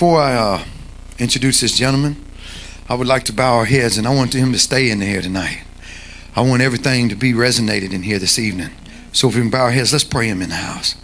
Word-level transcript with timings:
before 0.00 0.22
I 0.22 0.34
uh, 0.34 0.64
introduce 1.18 1.60
this 1.60 1.76
gentleman, 1.76 2.16
I 2.88 2.94
would 2.94 3.06
like 3.06 3.24
to 3.24 3.34
bow 3.34 3.58
our 3.58 3.66
heads 3.66 3.98
and 3.98 4.06
I 4.06 4.14
want 4.14 4.34
him 4.34 4.50
to 4.52 4.58
stay 4.58 4.90
in 4.90 5.02
here 5.02 5.20
tonight. 5.20 5.62
I 6.34 6.40
want 6.40 6.62
everything 6.62 7.10
to 7.10 7.14
be 7.14 7.34
resonated 7.34 7.92
in 7.92 8.04
here 8.04 8.18
this 8.18 8.38
evening. 8.38 8.70
So 9.12 9.28
if 9.28 9.34
we 9.34 9.42
can 9.42 9.50
bow 9.50 9.64
our 9.64 9.72
heads, 9.72 9.92
let's 9.92 10.04
pray 10.04 10.28
him 10.28 10.40
in 10.40 10.48
the 10.48 10.54
house. 10.54 10.94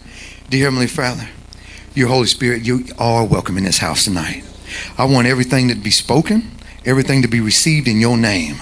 Dear 0.49 0.65
Heavenly 0.65 0.87
Father, 0.87 1.29
your 1.95 2.09
Holy 2.09 2.27
Spirit, 2.27 2.65
you 2.65 2.87
are 2.99 3.23
welcome 3.27 3.59
in 3.59 3.65
this 3.65 3.77
house 3.77 4.05
tonight. 4.05 4.45
I 4.97 5.05
want 5.05 5.27
everything 5.27 5.69
to 5.69 5.75
be 5.75 5.91
spoken, 5.91 6.51
everything 6.87 7.21
to 7.21 7.29
be 7.29 7.41
received 7.41 7.89
in 7.89 8.01
your 8.01 8.17
name. 8.17 8.57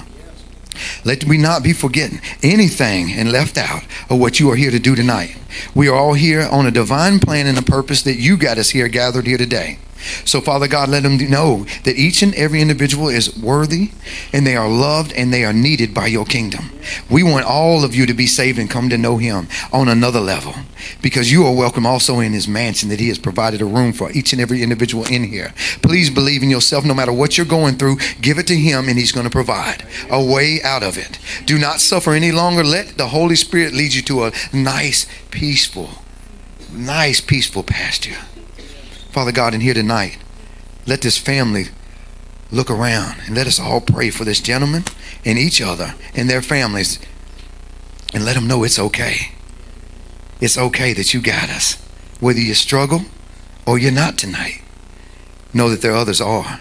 Let 1.05 1.29
me 1.29 1.39
not 1.39 1.63
be 1.63 1.73
forgetting 1.73 2.21
anything 2.43 3.13
and 3.13 3.31
left 3.31 3.57
out 3.57 3.85
of 4.11 4.19
what 4.19 4.41
you 4.41 4.51
are 4.51 4.57
here 4.57 4.73
to 4.73 4.81
do 4.81 4.97
tonight. 4.97 5.37
We 5.77 5.87
are 5.87 5.95
all 5.95 6.15
here 6.15 6.43
on 6.51 6.67
a 6.67 6.73
divine 6.73 7.21
plan 7.21 7.47
and 7.47 7.57
a 7.57 7.63
purpose 7.63 8.03
that 8.03 8.17
you 8.17 8.37
got 8.37 8.59
us 8.59 8.71
here 8.71 8.89
gathered 8.89 9.29
here 9.29 9.39
today. 9.39 9.79
So, 10.25 10.41
Father 10.41 10.69
God, 10.69 10.89
let 10.89 11.03
them 11.03 11.19
know 11.31 11.67
that 11.85 11.97
each 11.97 12.23
and 12.23 12.35
every 12.35 12.61
individual 12.61 13.09
is 13.09 13.37
worthy 13.37 13.91
and 14.33 14.47
they 14.47 14.57
are 14.57 14.69
loved 14.69 15.13
and 15.13 15.33
they 15.33 15.45
are 15.45 15.53
needed 15.53 15.95
by 15.95 16.07
your 16.07 16.25
kingdom. 16.25 16.71
We 17.11 17.23
want 17.23 17.47
all 17.47 17.85
of 17.85 17.95
you 17.95 18.07
to 18.07 18.15
be 18.15 18.27
saved 18.27 18.59
and 18.59 18.71
come 18.71 18.89
to 18.91 18.99
know 18.99 19.17
Him 19.17 19.49
on 19.73 19.89
another 19.89 20.21
level 20.21 20.55
because 21.03 21.33
you 21.33 21.45
are 21.47 21.55
welcome 21.55 21.87
also 21.87 22.21
in 22.21 22.33
His 22.33 22.49
mansion 22.49 22.89
that 22.91 23.01
He 23.01 23.09
has 23.09 23.19
provided 23.19 23.61
a 23.61 23.67
room 23.67 23.93
for 23.93 24.11
each 24.13 24.33
and 24.33 24.41
every 24.41 24.63
individual 24.63 25.05
in 25.07 25.25
here. 25.25 25.55
Please 25.83 26.11
believe 26.11 26.43
in 26.43 26.51
yourself 26.51 26.85
no 26.85 26.95
matter 26.95 27.13
what 27.13 27.37
you're 27.37 27.47
going 27.47 27.77
through. 27.77 27.97
Give 28.21 28.39
it 28.39 28.47
to 28.49 28.57
Him 28.57 28.89
and 28.89 28.99
He's 28.99 29.13
going 29.13 29.25
to 29.25 29.31
provide 29.31 29.87
a 30.11 30.23
way 30.23 30.61
out 30.63 30.83
of 30.83 30.99
it. 30.99 31.19
Do 31.47 31.59
not 31.59 31.81
suffer 31.81 32.13
any 32.13 32.33
longer. 32.33 32.65
Let 32.65 32.97
the 32.99 33.09
Holy 33.09 33.37
Spirit 33.37 33.75
lead 33.75 33.95
you 33.95 34.03
to 34.03 34.25
a 34.25 34.33
nice, 34.53 35.07
peaceful, 35.31 35.91
nice, 36.73 37.21
peaceful 37.21 37.63
pasture. 37.63 38.19
Father 39.15 39.31
God, 39.31 39.55
in 39.55 39.61
here 39.61 39.75
tonight, 39.75 40.19
let 40.89 41.03
this 41.03 41.17
family 41.17 41.67
look 42.51 42.69
around 42.69 43.21
and 43.27 43.37
let 43.37 43.47
us 43.47 43.61
all 43.61 43.81
pray 43.81 44.11
for 44.11 44.25
this 44.25 44.41
gentleman 44.41 44.83
and 45.25 45.39
each 45.39 45.63
other 45.63 45.95
and 46.17 46.29
their 46.29 46.43
families 46.43 46.99
and 48.13 48.25
let 48.25 48.35
them 48.35 48.49
know 48.49 48.65
it's 48.65 48.77
okay. 48.77 49.31
It's 50.41 50.59
okay 50.59 50.93
that 50.95 51.15
you 51.15 51.23
got 51.23 51.49
us. 51.49 51.75
Whether 52.19 52.41
you 52.41 52.55
struggle 52.55 53.03
or 53.65 53.79
you're 53.79 53.93
not 53.93 54.19
tonight, 54.19 54.63
know 55.53 55.69
that 55.71 55.81
there 55.81 55.93
are 55.93 55.97
others 55.97 56.21
are. 56.21 56.59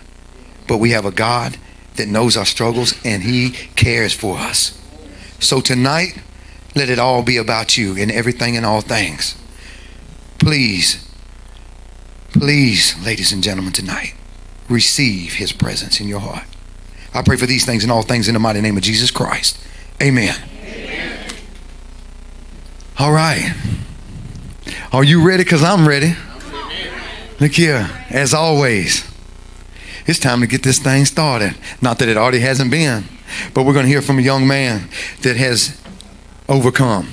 But 0.67 0.77
we 0.77 0.91
have 0.91 1.05
a 1.05 1.11
God 1.11 1.57
that 1.95 2.07
knows 2.07 2.37
our 2.37 2.45
struggles 2.45 2.93
and 3.03 3.23
He 3.23 3.49
cares 3.49 4.13
for 4.13 4.37
us. 4.37 4.79
So 5.39 5.59
tonight, 5.59 6.21
let 6.75 6.91
it 6.91 6.99
all 6.99 7.23
be 7.23 7.37
about 7.37 7.79
you 7.79 7.95
in 7.95 8.11
everything 8.11 8.55
and 8.55 8.63
all 8.63 8.81
things. 8.81 9.35
Please 10.37 11.03
Please, 12.33 12.95
ladies 13.05 13.31
and 13.31 13.43
gentlemen, 13.43 13.71
tonight, 13.71 14.15
receive 14.67 15.33
his 15.33 15.53
presence 15.53 16.01
in 16.01 16.07
your 16.07 16.19
heart. 16.19 16.45
I 17.13 17.21
pray 17.21 17.37
for 17.37 17.45
these 17.45 17.63
things 17.63 17.83
and 17.83 17.91
all 17.91 18.01
things 18.01 18.27
in 18.27 18.33
the 18.33 18.39
mighty 18.39 18.59
name 18.59 18.75
of 18.75 18.81
Jesus 18.81 19.11
Christ. 19.11 19.57
Amen. 20.01 20.35
Amen. 20.63 21.29
All 22.97 23.11
right. 23.11 23.53
Are 24.91 25.03
you 25.03 25.25
ready? 25.25 25.43
Because 25.43 25.63
I'm 25.63 25.87
ready. 25.87 26.15
Look 27.39 27.51
here, 27.51 27.89
as 28.09 28.33
always, 28.33 29.09
it's 30.07 30.19
time 30.19 30.41
to 30.41 30.47
get 30.47 30.63
this 30.63 30.79
thing 30.79 31.05
started. 31.05 31.55
Not 31.81 31.99
that 31.99 32.09
it 32.09 32.17
already 32.17 32.39
hasn't 32.39 32.71
been, 32.71 33.05
but 33.53 33.63
we're 33.63 33.73
going 33.73 33.85
to 33.85 33.91
hear 33.91 34.01
from 34.01 34.17
a 34.17 34.23
young 34.23 34.47
man 34.47 34.89
that 35.21 35.37
has 35.37 35.79
overcome. 36.49 37.09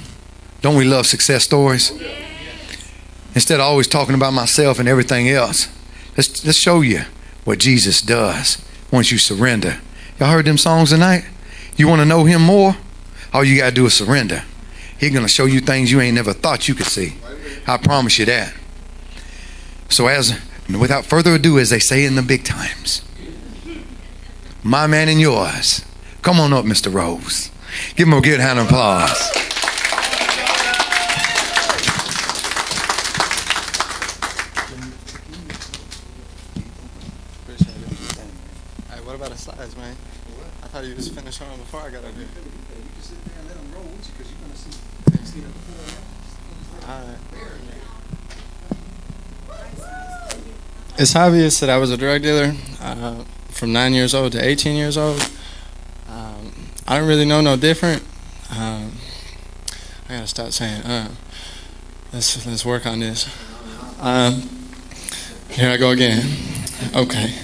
Don't 0.62 0.76
we 0.76 0.84
love 0.84 1.06
success 1.06 1.44
stories? 1.44 1.92
Instead 3.34 3.60
of 3.60 3.66
always 3.66 3.86
talking 3.86 4.14
about 4.14 4.32
myself 4.32 4.78
and 4.78 4.88
everything 4.88 5.28
else, 5.28 5.68
let's, 6.16 6.44
let's 6.44 6.58
show 6.58 6.80
you 6.80 7.02
what 7.44 7.58
Jesus 7.58 8.00
does 8.00 8.64
once 8.90 9.12
you 9.12 9.18
surrender. 9.18 9.80
Y'all 10.18 10.30
heard 10.30 10.44
them 10.44 10.58
songs 10.58 10.90
tonight? 10.90 11.24
You 11.76 11.88
want 11.88 12.00
to 12.00 12.06
know 12.06 12.24
him 12.24 12.42
more? 12.42 12.76
All 13.32 13.44
you 13.44 13.58
got 13.58 13.70
to 13.70 13.74
do 13.74 13.86
is 13.86 13.94
surrender. 13.94 14.42
He's 14.98 15.12
going 15.12 15.24
to 15.24 15.28
show 15.28 15.46
you 15.46 15.60
things 15.60 15.90
you 15.90 16.00
ain't 16.00 16.14
never 16.14 16.32
thought 16.32 16.68
you 16.68 16.74
could 16.74 16.86
see. 16.86 17.14
I 17.66 17.76
promise 17.78 18.18
you 18.18 18.26
that. 18.26 18.52
So, 19.88 20.08
as 20.08 20.38
without 20.68 21.06
further 21.06 21.34
ado, 21.34 21.58
as 21.58 21.70
they 21.70 21.78
say 21.78 22.04
in 22.04 22.16
the 22.16 22.22
big 22.22 22.44
times, 22.44 23.02
my 24.62 24.86
man 24.86 25.08
and 25.08 25.20
yours, 25.20 25.84
come 26.22 26.38
on 26.38 26.52
up, 26.52 26.64
Mr. 26.64 26.92
Rose. 26.92 27.50
Give 27.96 28.08
him 28.08 28.14
a 28.14 28.20
good 28.20 28.40
hand 28.40 28.58
of 28.58 28.66
applause. 28.66 29.49
Finished 41.90 41.96
on 41.96 41.98
before 41.98 41.98
I 41.98 42.02
got 42.02 42.04
up 42.04 42.14
here. 42.16 42.28
It's 50.98 51.16
obvious 51.16 51.60
that 51.60 51.70
I 51.70 51.78
was 51.78 51.90
a 51.90 51.96
drug 51.96 52.22
dealer 52.22 52.54
uh, 52.80 53.24
from 53.48 53.72
nine 53.72 53.94
years 53.94 54.14
old 54.14 54.32
to 54.32 54.44
18 54.44 54.76
years 54.76 54.98
old. 54.98 55.18
Um, 56.08 56.52
I 56.86 56.98
don't 56.98 57.08
really 57.08 57.24
know 57.24 57.40
no 57.40 57.56
different. 57.56 58.02
Um, 58.50 58.92
I 60.08 60.14
gotta 60.14 60.26
stop 60.26 60.50
saying, 60.50 60.82
uh, 60.82 61.08
let's, 62.12 62.46
let's 62.46 62.66
work 62.66 62.84
on 62.86 63.00
this. 63.00 63.28
Um, 64.00 64.48
here 65.48 65.70
I 65.70 65.78
go 65.78 65.90
again. 65.90 66.22
Okay. 66.94 67.34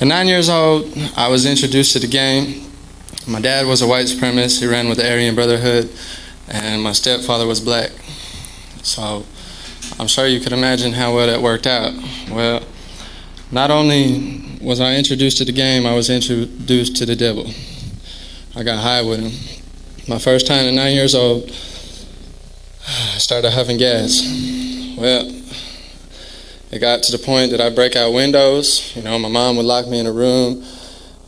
At 0.00 0.06
nine 0.06 0.26
years 0.26 0.48
old, 0.48 0.90
I 1.16 1.28
was 1.28 1.44
introduced 1.44 1.92
to 1.94 1.98
the 1.98 2.06
game. 2.06 2.67
My 3.28 3.42
dad 3.42 3.66
was 3.66 3.82
a 3.82 3.86
white 3.86 4.06
supremacist. 4.06 4.58
He 4.58 4.66
ran 4.66 4.88
with 4.88 4.96
the 4.96 5.06
Aryan 5.06 5.34
Brotherhood, 5.34 5.90
and 6.48 6.82
my 6.82 6.92
stepfather 6.92 7.46
was 7.46 7.60
black. 7.60 7.90
So 8.82 9.26
I'm 10.00 10.06
sure 10.06 10.26
you 10.26 10.40
could 10.40 10.54
imagine 10.54 10.94
how 10.94 11.14
well 11.14 11.26
that 11.26 11.42
worked 11.42 11.66
out. 11.66 11.92
Well, 12.30 12.62
not 13.52 13.70
only 13.70 14.58
was 14.62 14.80
I 14.80 14.94
introduced 14.96 15.36
to 15.38 15.44
the 15.44 15.52
game, 15.52 15.84
I 15.84 15.94
was 15.94 16.08
introduced 16.08 16.96
to 16.96 17.04
the 17.04 17.14
devil. 17.14 17.44
I 18.56 18.62
got 18.62 18.78
high 18.78 19.02
with 19.02 19.20
him. 19.20 20.08
My 20.08 20.18
first 20.18 20.46
time 20.46 20.64
at 20.64 20.72
nine 20.72 20.94
years 20.94 21.14
old, 21.14 21.50
I 21.50 23.18
started 23.18 23.50
huffing 23.50 23.76
gas. 23.76 24.22
Well, 24.96 25.30
it 26.70 26.78
got 26.78 27.02
to 27.02 27.12
the 27.12 27.22
point 27.22 27.50
that 27.50 27.60
I 27.60 27.68
break 27.68 27.94
out 27.94 28.14
windows. 28.14 28.96
You 28.96 29.02
know, 29.02 29.18
my 29.18 29.28
mom 29.28 29.58
would 29.58 29.66
lock 29.66 29.86
me 29.86 29.98
in 30.00 30.06
a 30.06 30.12
room 30.12 30.64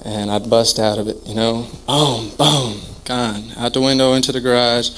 and 0.04 0.30
I'd 0.30 0.48
bust 0.48 0.78
out 0.78 0.98
of 0.98 1.08
it, 1.08 1.16
you 1.26 1.34
know. 1.34 1.66
Boom, 1.86 2.30
boom, 2.36 2.80
gone. 3.04 3.52
Out 3.56 3.74
the 3.74 3.80
window 3.80 4.14
into 4.14 4.32
the 4.32 4.40
garage, 4.40 4.90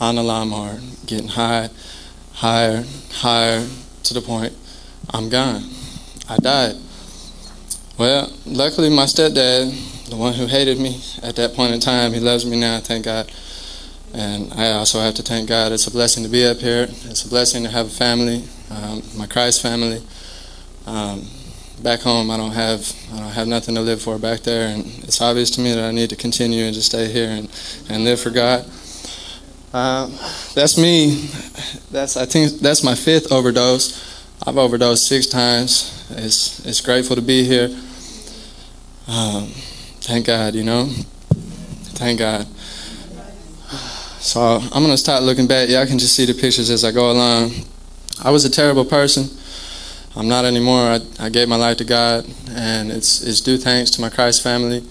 on 0.00 0.16
the 0.16 0.22
lawnmower, 0.22 0.78
getting 1.06 1.28
high, 1.28 1.70
higher, 2.34 2.84
higher, 3.10 3.66
to 4.04 4.14
the 4.14 4.20
point 4.20 4.52
I'm 5.10 5.28
gone. 5.28 5.64
I 6.28 6.36
died. 6.38 6.76
Well, 7.98 8.32
luckily 8.46 8.90
my 8.90 9.04
stepdad, 9.04 10.08
the 10.08 10.16
one 10.16 10.32
who 10.32 10.46
hated 10.46 10.78
me 10.78 11.02
at 11.22 11.36
that 11.36 11.54
point 11.54 11.74
in 11.74 11.80
time, 11.80 12.12
he 12.12 12.20
loves 12.20 12.44
me 12.44 12.58
now, 12.58 12.80
thank 12.80 13.04
God. 13.04 13.30
And 14.14 14.52
I 14.54 14.72
also 14.72 15.00
have 15.00 15.14
to 15.14 15.22
thank 15.22 15.48
God. 15.48 15.72
It's 15.72 15.86
a 15.86 15.90
blessing 15.90 16.22
to 16.24 16.28
be 16.28 16.44
up 16.44 16.58
here. 16.58 16.86
It's 16.88 17.24
a 17.24 17.28
blessing 17.28 17.62
to 17.62 17.70
have 17.70 17.86
a 17.86 17.90
family 17.90 18.44
um, 18.72 19.02
my 19.16 19.26
Christ 19.26 19.62
family. 19.62 20.02
Um, 20.86 21.26
back 21.82 22.00
home, 22.00 22.30
I 22.30 22.36
don't 22.36 22.52
have 22.52 22.94
I 23.12 23.18
don't 23.18 23.32
have 23.32 23.48
nothing 23.48 23.74
to 23.74 23.80
live 23.80 24.00
for 24.00 24.18
back 24.18 24.40
there, 24.40 24.68
and 24.68 24.86
it's 25.04 25.20
obvious 25.20 25.50
to 25.52 25.60
me 25.60 25.74
that 25.74 25.84
I 25.84 25.90
need 25.90 26.10
to 26.10 26.16
continue 26.16 26.64
and 26.64 26.74
just 26.74 26.86
stay 26.86 27.10
here 27.10 27.28
and, 27.28 27.50
and 27.88 28.04
live 28.04 28.20
for 28.20 28.30
God. 28.30 28.64
Um, 29.74 30.12
that's 30.54 30.78
me. 30.78 31.28
That's 31.90 32.16
I 32.16 32.26
think 32.26 32.60
that's 32.60 32.84
my 32.84 32.94
fifth 32.94 33.32
overdose. 33.32 34.00
I've 34.46 34.58
overdosed 34.58 35.06
six 35.06 35.26
times. 35.26 36.06
It's 36.10 36.64
it's 36.66 36.80
grateful 36.80 37.16
to 37.16 37.22
be 37.22 37.44
here. 37.44 37.68
Um, 39.08 39.46
thank 40.00 40.26
God, 40.26 40.54
you 40.54 40.64
know. 40.64 40.86
Thank 41.94 42.20
God. 42.20 42.46
So 44.20 44.40
I'm 44.40 44.82
gonna 44.82 44.96
start 44.96 45.22
looking 45.22 45.46
back. 45.46 45.68
Y'all 45.68 45.86
can 45.86 45.98
just 45.98 46.14
see 46.14 46.26
the 46.26 46.34
pictures 46.34 46.70
as 46.70 46.84
I 46.84 46.92
go 46.92 47.10
along. 47.10 47.52
I 48.22 48.30
was 48.30 48.44
a 48.44 48.50
terrible 48.50 48.84
person. 48.84 49.28
I'm 50.14 50.28
not 50.28 50.44
anymore. 50.44 50.82
I, 50.82 51.00
I 51.18 51.28
gave 51.30 51.48
my 51.48 51.56
life 51.56 51.78
to 51.78 51.84
God, 51.84 52.26
and 52.50 52.90
it's, 52.90 53.22
it's 53.22 53.40
due 53.40 53.56
thanks 53.56 53.90
to 53.92 54.00
my 54.00 54.10
Christ 54.10 54.42
family 54.42 54.82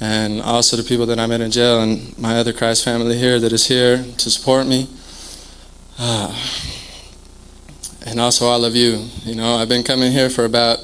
and 0.00 0.40
also 0.40 0.76
the 0.76 0.82
people 0.82 1.06
that 1.06 1.18
I 1.18 1.26
met 1.26 1.40
in 1.40 1.50
jail 1.50 1.82
and 1.82 2.16
my 2.18 2.38
other 2.38 2.52
Christ 2.52 2.84
family 2.84 3.18
here 3.18 3.38
that 3.38 3.52
is 3.52 3.66
here 3.66 3.98
to 3.98 4.30
support 4.30 4.66
me. 4.66 4.88
Uh, 5.98 6.34
and 8.06 8.18
also 8.18 8.46
all 8.46 8.64
of 8.64 8.74
you. 8.74 9.06
You 9.24 9.34
know, 9.34 9.56
I've 9.56 9.68
been 9.68 9.82
coming 9.82 10.10
here 10.10 10.30
for 10.30 10.46
about 10.46 10.78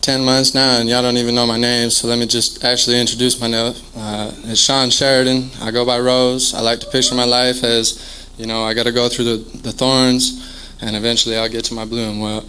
10 0.00 0.24
months 0.24 0.54
now, 0.54 0.78
and 0.78 0.88
y'all 0.88 1.02
don't 1.02 1.16
even 1.16 1.34
know 1.34 1.46
my 1.46 1.58
name, 1.58 1.90
so 1.90 2.06
let 2.06 2.18
me 2.18 2.26
just 2.26 2.64
actually 2.64 3.00
introduce 3.00 3.40
myself. 3.40 3.96
Uh, 3.96 4.30
it's 4.44 4.60
Sean 4.60 4.90
Sheridan. 4.90 5.50
I 5.60 5.72
go 5.72 5.84
by 5.84 5.98
Rose. 5.98 6.54
I 6.54 6.60
like 6.60 6.78
to 6.80 6.86
picture 6.86 7.16
my 7.16 7.24
life 7.24 7.64
as, 7.64 8.30
you 8.38 8.46
know, 8.46 8.62
I 8.62 8.74
got 8.74 8.84
to 8.84 8.92
go 8.92 9.08
through 9.08 9.24
the, 9.24 9.58
the 9.58 9.72
thorns 9.72 10.47
and 10.80 10.96
eventually 10.96 11.36
I'll 11.36 11.48
get 11.48 11.64
to 11.66 11.74
my 11.74 11.84
bloom. 11.84 12.20
Well, 12.20 12.44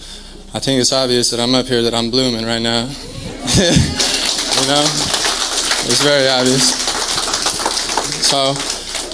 I 0.53 0.59
think 0.59 0.81
it's 0.81 0.91
obvious 0.91 1.29
that 1.31 1.39
I'm 1.39 1.53
up 1.55 1.67
here 1.67 1.81
that 1.83 1.93
I'm 1.93 2.09
blooming 2.09 2.45
right 2.45 2.61
now. 2.61 2.81
you 2.87 4.65
know, 4.67 4.85
it's 5.85 6.01
very 6.01 6.27
obvious. 6.27 6.75
So, 8.25 8.53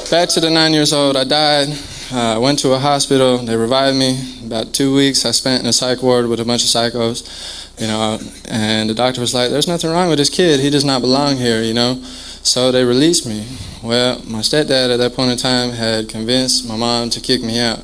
back 0.09 0.29
to 0.29 0.39
the 0.39 0.49
nine 0.49 0.73
years 0.73 0.93
old, 0.93 1.15
I 1.15 1.23
died. 1.23 1.69
I 2.11 2.33
uh, 2.33 2.39
went 2.39 2.59
to 2.59 2.73
a 2.73 2.79
hospital. 2.79 3.39
They 3.39 3.57
revived 3.57 3.97
me. 3.97 4.19
About 4.45 4.73
two 4.73 4.93
weeks, 4.95 5.25
I 5.25 5.31
spent 5.31 5.63
in 5.63 5.69
a 5.69 5.73
psych 5.73 6.03
ward 6.03 6.27
with 6.27 6.39
a 6.39 6.45
bunch 6.45 6.63
of 6.63 6.69
psychos. 6.69 7.81
You 7.81 7.87
know, 7.87 8.19
and 8.47 8.89
the 8.89 8.93
doctor 8.93 9.19
was 9.19 9.33
like, 9.33 9.49
"There's 9.49 9.67
nothing 9.67 9.89
wrong 9.89 10.09
with 10.09 10.19
this 10.19 10.29
kid. 10.29 10.59
He 10.59 10.69
does 10.69 10.85
not 10.85 11.01
belong 11.01 11.37
here." 11.37 11.61
You 11.61 11.73
know, 11.73 11.95
so 12.43 12.71
they 12.71 12.85
released 12.85 13.25
me. 13.25 13.45
Well, 13.83 14.21
my 14.25 14.39
stepdad 14.39 14.93
at 14.93 14.97
that 14.97 15.13
point 15.13 15.31
in 15.31 15.37
time 15.37 15.71
had 15.71 16.07
convinced 16.07 16.67
my 16.67 16.77
mom 16.77 17.09
to 17.09 17.19
kick 17.19 17.41
me 17.41 17.59
out. 17.59 17.79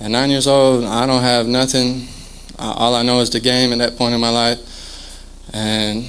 At 0.00 0.10
nine 0.10 0.30
years 0.30 0.46
old, 0.46 0.84
I 0.84 1.06
don't 1.06 1.22
have 1.22 1.46
nothing 1.46 2.08
all 2.58 2.94
I 2.94 3.02
know 3.02 3.20
is 3.20 3.30
the 3.30 3.40
game 3.40 3.72
at 3.72 3.78
that 3.78 3.96
point 3.96 4.14
in 4.14 4.20
my 4.20 4.30
life. 4.30 4.58
And 5.52 6.04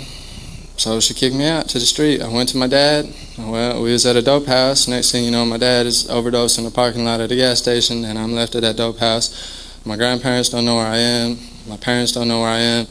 so 0.77 0.99
she 0.99 1.13
kicked 1.13 1.35
me 1.35 1.47
out 1.47 1.67
to 1.69 1.79
the 1.79 1.85
street. 1.85 2.21
I 2.21 2.27
went 2.27 2.49
to 2.49 2.57
my 2.57 2.67
dad. 2.67 3.13
Well, 3.37 3.81
we 3.81 3.91
was 3.91 4.05
at 4.05 4.15
a 4.15 4.21
dope 4.21 4.47
house. 4.47 4.87
Next 4.87 5.11
thing 5.11 5.23
you 5.23 5.31
know, 5.31 5.45
my 5.45 5.57
dad 5.57 5.85
is 5.85 6.09
overdosed 6.09 6.57
in 6.57 6.63
the 6.63 6.71
parking 6.71 7.05
lot 7.05 7.21
at 7.21 7.29
the 7.29 7.35
gas 7.35 7.59
station, 7.59 8.03
and 8.05 8.17
I'm 8.17 8.33
left 8.33 8.55
at 8.55 8.61
that 8.61 8.77
dope 8.77 8.97
house. 8.97 9.79
My 9.85 9.95
grandparents 9.95 10.49
don't 10.49 10.65
know 10.65 10.75
where 10.75 10.87
I 10.87 10.97
am. 10.97 11.37
My 11.67 11.77
parents 11.77 12.11
don't 12.11 12.27
know 12.27 12.41
where 12.41 12.49
I 12.49 12.59
am, 12.59 12.87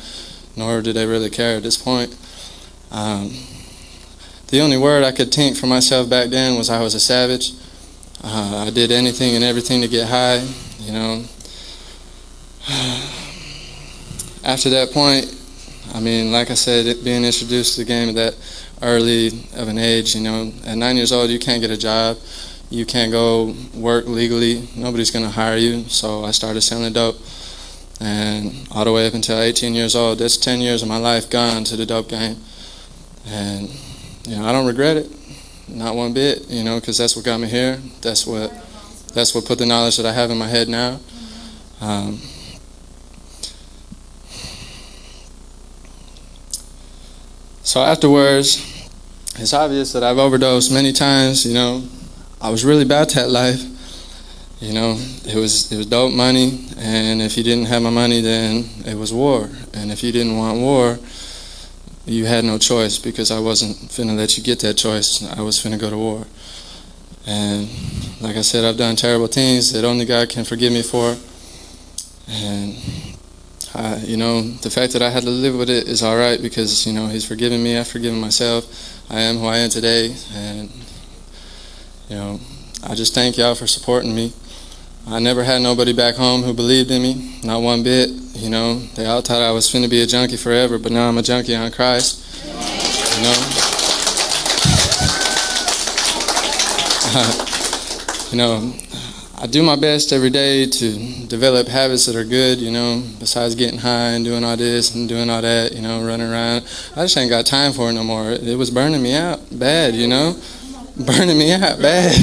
nor 0.56 0.80
do 0.80 0.92
they 0.92 1.06
really 1.06 1.30
care 1.30 1.56
at 1.56 1.62
this 1.62 1.76
point. 1.76 2.16
Um, 2.90 3.32
the 4.48 4.60
only 4.60 4.78
word 4.78 5.04
I 5.04 5.12
could 5.12 5.32
think 5.32 5.56
for 5.56 5.66
myself 5.66 6.08
back 6.08 6.30
then 6.30 6.56
was 6.56 6.70
I 6.70 6.80
was 6.80 6.94
a 6.94 7.00
savage. 7.00 7.52
Uh, 8.22 8.64
I 8.66 8.70
did 8.70 8.90
anything 8.90 9.34
and 9.34 9.44
everything 9.44 9.82
to 9.82 9.88
get 9.88 10.08
high, 10.08 10.46
you 10.88 10.94
know. 10.94 11.22
after 14.42 14.70
that 14.70 14.90
point, 14.92 15.34
I 15.94 16.00
mean, 16.00 16.32
like 16.32 16.50
I 16.50 16.54
said, 16.54 17.04
being 17.04 17.24
introduced 17.24 17.74
to 17.74 17.82
the 17.82 17.84
game 17.84 18.08
at 18.08 18.14
that 18.14 18.34
early 18.80 19.28
of 19.54 19.68
an 19.68 19.76
age, 19.76 20.14
you 20.14 20.22
know, 20.22 20.50
at 20.64 20.76
nine 20.76 20.96
years 20.96 21.12
old, 21.12 21.28
you 21.28 21.38
can't 21.38 21.60
get 21.60 21.70
a 21.70 21.76
job. 21.76 22.16
You 22.70 22.86
can't 22.86 23.12
go 23.12 23.54
work 23.74 24.06
legally. 24.06 24.66
Nobody's 24.76 25.10
to 25.10 25.30
hire 25.30 25.56
you. 25.58 25.84
So 25.88 26.24
I 26.24 26.30
started 26.30 26.62
selling 26.62 26.92
dope. 26.92 27.16
And 28.00 28.66
all 28.70 28.84
the 28.84 28.92
way 28.92 29.06
up 29.06 29.14
until 29.14 29.40
18 29.40 29.74
years 29.74 29.94
old, 29.94 30.18
that's 30.18 30.36
10 30.36 30.60
years 30.60 30.82
of 30.82 30.88
my 30.88 30.98
life 30.98 31.28
gone 31.28 31.64
to 31.64 31.76
the 31.76 31.84
dope 31.84 32.08
game. 32.08 32.36
And, 33.26 33.68
you 34.26 34.36
know, 34.36 34.46
I 34.46 34.52
don't 34.52 34.66
regret 34.66 34.96
it. 34.96 35.10
Not 35.68 35.96
one 35.96 36.14
bit, 36.14 36.48
you 36.48 36.64
know, 36.64 36.80
because 36.80 36.96
that's 36.96 37.14
what 37.16 37.26
got 37.26 37.40
me 37.40 37.48
here. 37.48 37.78
That's 38.00 38.26
what, 38.26 38.52
that's 39.14 39.34
what 39.34 39.44
put 39.44 39.58
the 39.58 39.66
knowledge 39.66 39.96
that 39.96 40.06
I 40.06 40.12
have 40.12 40.30
in 40.30 40.38
my 40.38 40.48
head 40.48 40.68
now. 40.68 41.00
Um, 41.80 42.20
So 47.68 47.82
afterwards, 47.82 48.64
it's 49.36 49.52
obvious 49.52 49.92
that 49.92 50.02
I've 50.02 50.16
overdosed 50.16 50.72
many 50.72 50.90
times. 50.90 51.44
You 51.44 51.52
know, 51.52 51.84
I 52.40 52.48
was 52.48 52.64
really 52.64 52.82
about 52.82 53.10
that 53.10 53.28
life. 53.28 53.62
You 54.58 54.72
know, 54.72 54.96
it 55.26 55.34
was 55.34 55.70
it 55.70 55.76
was 55.76 55.84
dope 55.84 56.14
money, 56.14 56.64
and 56.78 57.20
if 57.20 57.36
you 57.36 57.44
didn't 57.44 57.66
have 57.66 57.82
my 57.82 57.90
money, 57.90 58.22
then 58.22 58.64
it 58.86 58.96
was 58.96 59.12
war. 59.12 59.50
And 59.74 59.92
if 59.92 60.02
you 60.02 60.12
didn't 60.12 60.38
want 60.38 60.60
war, 60.60 60.98
you 62.06 62.24
had 62.24 62.46
no 62.46 62.56
choice 62.56 62.96
because 62.96 63.30
I 63.30 63.38
wasn't 63.38 63.76
finna 63.92 64.16
let 64.16 64.38
you 64.38 64.42
get 64.42 64.60
that 64.60 64.78
choice. 64.78 65.22
I 65.22 65.42
was 65.42 65.62
finna 65.62 65.78
go 65.78 65.90
to 65.90 65.98
war. 65.98 66.26
And 67.28 67.68
like 68.22 68.36
I 68.36 68.40
said, 68.40 68.64
I've 68.64 68.78
done 68.78 68.96
terrible 68.96 69.26
things 69.26 69.70
that 69.72 69.84
only 69.84 70.06
God 70.06 70.30
can 70.30 70.44
forgive 70.44 70.72
me 70.72 70.80
for. 70.80 71.14
And 72.26 72.74
uh, 73.74 74.00
you 74.02 74.16
know, 74.16 74.40
the 74.42 74.70
fact 74.70 74.94
that 74.94 75.02
I 75.02 75.10
had 75.10 75.24
to 75.24 75.30
live 75.30 75.54
with 75.54 75.68
it 75.68 75.88
is 75.88 76.02
all 76.02 76.16
right 76.16 76.40
because, 76.40 76.86
you 76.86 76.94
know, 76.94 77.06
He's 77.06 77.26
forgiven 77.26 77.62
me, 77.62 77.76
I've 77.76 77.86
forgiven 77.86 78.18
myself. 78.18 79.10
I 79.10 79.20
am 79.20 79.36
who 79.36 79.46
I 79.46 79.58
am 79.58 79.68
today. 79.68 80.16
And, 80.32 80.70
you 82.08 82.16
know, 82.16 82.40
I 82.82 82.94
just 82.94 83.14
thank 83.14 83.36
y'all 83.36 83.54
for 83.54 83.66
supporting 83.66 84.14
me. 84.14 84.32
I 85.06 85.18
never 85.18 85.44
had 85.44 85.60
nobody 85.60 85.92
back 85.92 86.14
home 86.14 86.42
who 86.42 86.54
believed 86.54 86.90
in 86.90 87.02
me, 87.02 87.40
not 87.44 87.60
one 87.60 87.82
bit. 87.82 88.08
You 88.08 88.48
know, 88.48 88.78
they 88.96 89.04
all 89.04 89.20
thought 89.20 89.42
I 89.42 89.50
was 89.50 89.70
finna 89.70 89.90
be 89.90 90.00
a 90.00 90.06
junkie 90.06 90.38
forever, 90.38 90.78
but 90.78 90.92
now 90.92 91.08
I'm 91.08 91.18
a 91.18 91.22
junkie 91.22 91.54
on 91.54 91.70
Christ. 91.70 92.24
You 93.16 93.22
know? 93.22 93.67
you 98.30 98.38
know, 98.38 98.72
I 99.40 99.46
do 99.46 99.62
my 99.62 99.76
best 99.76 100.12
every 100.12 100.30
day 100.30 100.66
to 100.66 101.26
develop 101.26 101.68
habits 101.68 102.06
that 102.06 102.16
are 102.16 102.24
good, 102.24 102.58
you 102.58 102.72
know, 102.72 103.04
besides 103.20 103.54
getting 103.54 103.78
high 103.78 104.10
and 104.10 104.24
doing 104.24 104.42
all 104.42 104.56
this 104.56 104.94
and 104.94 105.08
doing 105.08 105.30
all 105.30 105.40
that, 105.40 105.72
you 105.72 105.80
know, 105.80 106.04
running 106.04 106.28
around. 106.28 106.64
I 106.96 107.02
just 107.02 107.16
ain't 107.16 107.30
got 107.30 107.46
time 107.46 107.72
for 107.72 107.88
it 107.88 107.92
no 107.92 108.02
more. 108.02 108.32
It 108.32 108.58
was 108.58 108.70
burning 108.70 109.00
me 109.00 109.14
out 109.14 109.40
bad, 109.52 109.94
you 109.94 110.08
know, 110.08 110.36
burning 111.06 111.38
me 111.38 111.52
out 111.52 111.80
bad. 111.80 112.16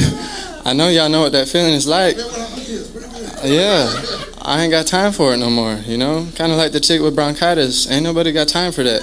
I 0.65 0.73
know 0.73 0.89
y'all 0.89 1.07
know 1.07 1.21
what 1.21 1.31
that 1.31 1.47
feeling 1.47 1.73
is 1.73 1.87
like. 1.87 2.17
Yeah, 3.45 3.89
I 4.41 4.63
ain't 4.63 4.71
got 4.71 4.85
time 4.85 5.13
for 5.13 5.33
it 5.33 5.37
no 5.37 5.49
more, 5.49 5.75
you 5.85 5.97
know, 5.97 6.27
kind 6.35 6.51
of 6.51 6.57
like 6.57 6.73
the 6.73 6.81
chick 6.81 7.01
with 7.01 7.15
bronchitis. 7.15 7.89
Ain't 7.89 8.03
nobody 8.03 8.33
got 8.33 8.49
time 8.49 8.73
for 8.73 8.83
that. 8.83 9.01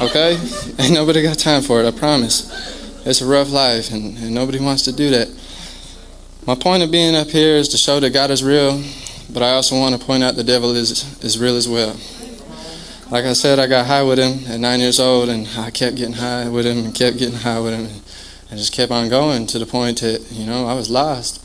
Okay? 0.00 0.38
Ain't 0.78 0.94
nobody 0.94 1.22
got 1.22 1.38
time 1.38 1.62
for 1.62 1.82
it, 1.82 1.86
I 1.86 1.90
promise. 1.90 2.79
It's 3.10 3.20
a 3.20 3.26
rough 3.26 3.50
life, 3.50 3.90
and, 3.90 4.16
and 4.18 4.32
nobody 4.32 4.60
wants 4.60 4.84
to 4.84 4.92
do 4.92 5.10
that. 5.10 5.28
My 6.46 6.54
point 6.54 6.84
of 6.84 6.92
being 6.92 7.16
up 7.16 7.26
here 7.26 7.56
is 7.56 7.68
to 7.70 7.76
show 7.76 7.98
that 7.98 8.10
God 8.10 8.30
is 8.30 8.44
real, 8.44 8.80
but 9.32 9.42
I 9.42 9.50
also 9.50 9.76
want 9.76 10.00
to 10.00 10.06
point 10.06 10.22
out 10.22 10.36
the 10.36 10.44
devil 10.44 10.76
is, 10.76 11.20
is 11.20 11.36
real 11.36 11.56
as 11.56 11.68
well. 11.68 11.96
Like 13.10 13.24
I 13.24 13.32
said, 13.32 13.58
I 13.58 13.66
got 13.66 13.86
high 13.86 14.04
with 14.04 14.20
him 14.20 14.46
at 14.46 14.60
nine 14.60 14.78
years 14.78 15.00
old, 15.00 15.28
and 15.28 15.48
I 15.58 15.72
kept 15.72 15.96
getting 15.96 16.14
high 16.14 16.48
with 16.48 16.64
him 16.64 16.84
and 16.84 16.94
kept 16.94 17.18
getting 17.18 17.34
high 17.34 17.58
with 17.58 17.74
him 17.74 17.86
and 18.48 18.56
just 18.58 18.72
kept 18.72 18.92
on 18.92 19.08
going 19.08 19.48
to 19.48 19.58
the 19.58 19.66
point 19.66 20.02
that, 20.02 20.30
you 20.30 20.46
know, 20.46 20.66
I 20.66 20.74
was 20.74 20.88
lost. 20.88 21.44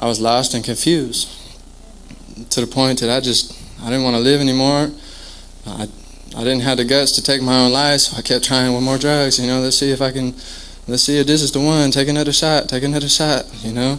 I 0.00 0.06
was 0.06 0.20
lost 0.20 0.52
and 0.52 0.64
confused 0.64 1.28
to 2.50 2.60
the 2.60 2.66
point 2.66 2.98
that 3.00 3.10
I 3.10 3.20
just, 3.20 3.56
I 3.80 3.84
didn't 3.84 4.02
want 4.02 4.16
to 4.16 4.20
live 4.20 4.40
anymore. 4.40 4.90
I, 5.64 5.88
I 6.36 6.42
didn't 6.42 6.62
have 6.62 6.78
the 6.78 6.84
guts 6.84 7.12
to 7.12 7.22
take 7.22 7.40
my 7.40 7.56
own 7.60 7.72
life, 7.72 8.00
so 8.00 8.16
I 8.18 8.22
kept 8.22 8.44
trying 8.44 8.74
with 8.74 8.82
more 8.82 8.98
drugs, 8.98 9.38
you 9.38 9.46
know, 9.46 9.60
let's 9.60 9.78
see 9.78 9.92
if 9.92 10.02
I 10.02 10.10
can, 10.10 10.34
let's 10.86 11.02
see 11.02 11.18
if 11.18 11.26
this 11.26 11.42
is 11.42 11.52
the 11.52 11.60
one, 11.60 11.90
take 11.90 12.08
another 12.08 12.32
shot, 12.32 12.68
take 12.68 12.82
another 12.82 13.08
shot, 13.08 13.46
you 13.62 13.72
know. 13.72 13.98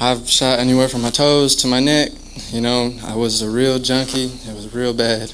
I've 0.00 0.28
shot 0.28 0.58
anywhere 0.58 0.88
from 0.88 1.02
my 1.02 1.10
toes 1.10 1.54
to 1.56 1.66
my 1.66 1.80
neck. 1.80 2.12
You 2.50 2.62
know, 2.62 2.94
I 3.04 3.14
was 3.16 3.42
a 3.42 3.50
real 3.50 3.78
junkie. 3.78 4.32
It 4.48 4.54
was 4.54 4.74
real 4.74 4.94
bad. 4.94 5.32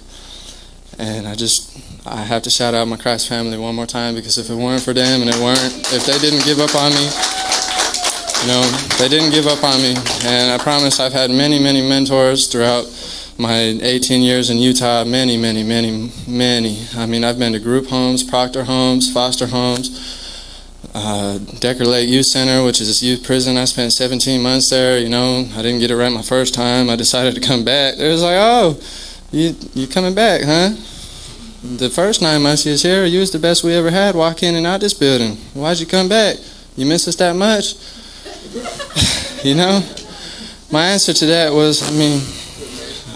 And 0.99 1.29
I 1.29 1.37
just, 1.37 1.79
I 2.05 2.23
have 2.23 2.43
to 2.43 2.51
shout 2.51 2.75
out 2.75 2.89
my 2.89 2.97
Christ 2.97 3.29
family 3.29 3.59
one 3.59 3.77
more 3.77 3.87
time 3.87 4.17
because 4.17 4.39
if 4.39 4.51
it 4.51 4.57
weren't 4.57 4.83
for 4.83 4.93
them 4.93 5.21
and 5.21 5.31
it 5.31 5.37
weren't, 5.37 5.93
if 5.93 6.05
they 6.05 6.19
didn't 6.19 6.45
give 6.45 6.59
up 6.59 6.75
on 6.75 6.91
me, 6.91 7.07
you 8.43 8.49
know, 8.49 8.63
they 8.99 9.09
didn't 9.09 9.31
give 9.31 9.47
up 9.47 9.63
on 9.63 9.81
me. 9.81 9.95
And 10.25 10.51
I 10.51 10.59
promise 10.59 10.99
I've 10.99 11.13
had 11.13 11.31
many, 11.31 11.61
many 11.61 11.89
mentors 11.89 12.49
throughout 12.49 12.87
my 13.39 13.57
18 13.57 14.21
years 14.21 14.51
in 14.51 14.59
Utah. 14.59 15.05
Many, 15.05 15.37
many, 15.37 15.63
many, 15.63 16.11
many. 16.27 16.83
I 16.97 17.07
mean, 17.07 17.23
I've 17.23 17.39
been 17.39 17.53
to 17.53 17.61
group 17.61 17.87
homes, 17.87 18.25
Proctor 18.25 18.65
homes, 18.65 19.13
foster 19.13 19.47
homes 19.47 20.26
uh, 20.99 21.37
Decker 21.61 21.85
Lake 21.85 22.09
Youth 22.09 22.25
Center, 22.25 22.65
which 22.65 22.81
is 22.81 23.03
a 23.03 23.05
youth 23.05 23.23
prison. 23.23 23.59
I 23.59 23.67
spent 23.67 23.93
17 23.93 24.41
months 24.41 24.71
there. 24.71 24.99
You 24.99 25.11
know, 25.11 25.47
I 25.55 25.61
didn't 25.61 25.81
get 25.81 25.91
it 25.91 25.97
right 25.97 26.11
my 26.11 26.23
first 26.23 26.55
time. 26.55 26.89
I 26.89 26.97
decided 26.97 27.35
to 27.35 27.41
come 27.41 27.65
back. 27.65 27.99
It 27.99 28.09
was 28.09 28.23
like, 28.23 28.39
oh, 28.39 28.81
you 29.31 29.55
you 29.75 29.87
coming 29.87 30.15
back, 30.15 30.41
huh? 30.43 30.71
The 31.77 31.91
first 31.91 32.23
nine 32.23 32.41
months 32.41 32.65
you 32.65 32.73
was 32.73 32.83
here, 32.83 33.05
you 33.05 33.21
was 33.21 33.31
the 33.31 33.39
best 33.39 33.63
we 33.63 33.75
ever 33.75 33.91
had. 33.91 34.15
Walk 34.15 34.43
in 34.43 34.55
and 34.55 34.67
out 34.67 34.81
this 34.81 34.95
building. 34.95 35.37
Why'd 35.53 35.81
you 35.81 35.87
come 35.87 36.09
back? 36.09 36.39
You 36.77 36.87
miss 36.87 37.07
us 37.07 37.17
that 37.17 37.37
much? 37.37 37.75
you 39.45 39.55
know, 39.55 39.83
my 40.73 40.87
answer 40.87 41.13
to 41.13 41.27
that 41.27 41.53
was, 41.53 41.83
I 41.83 41.91
mean, 41.93 42.23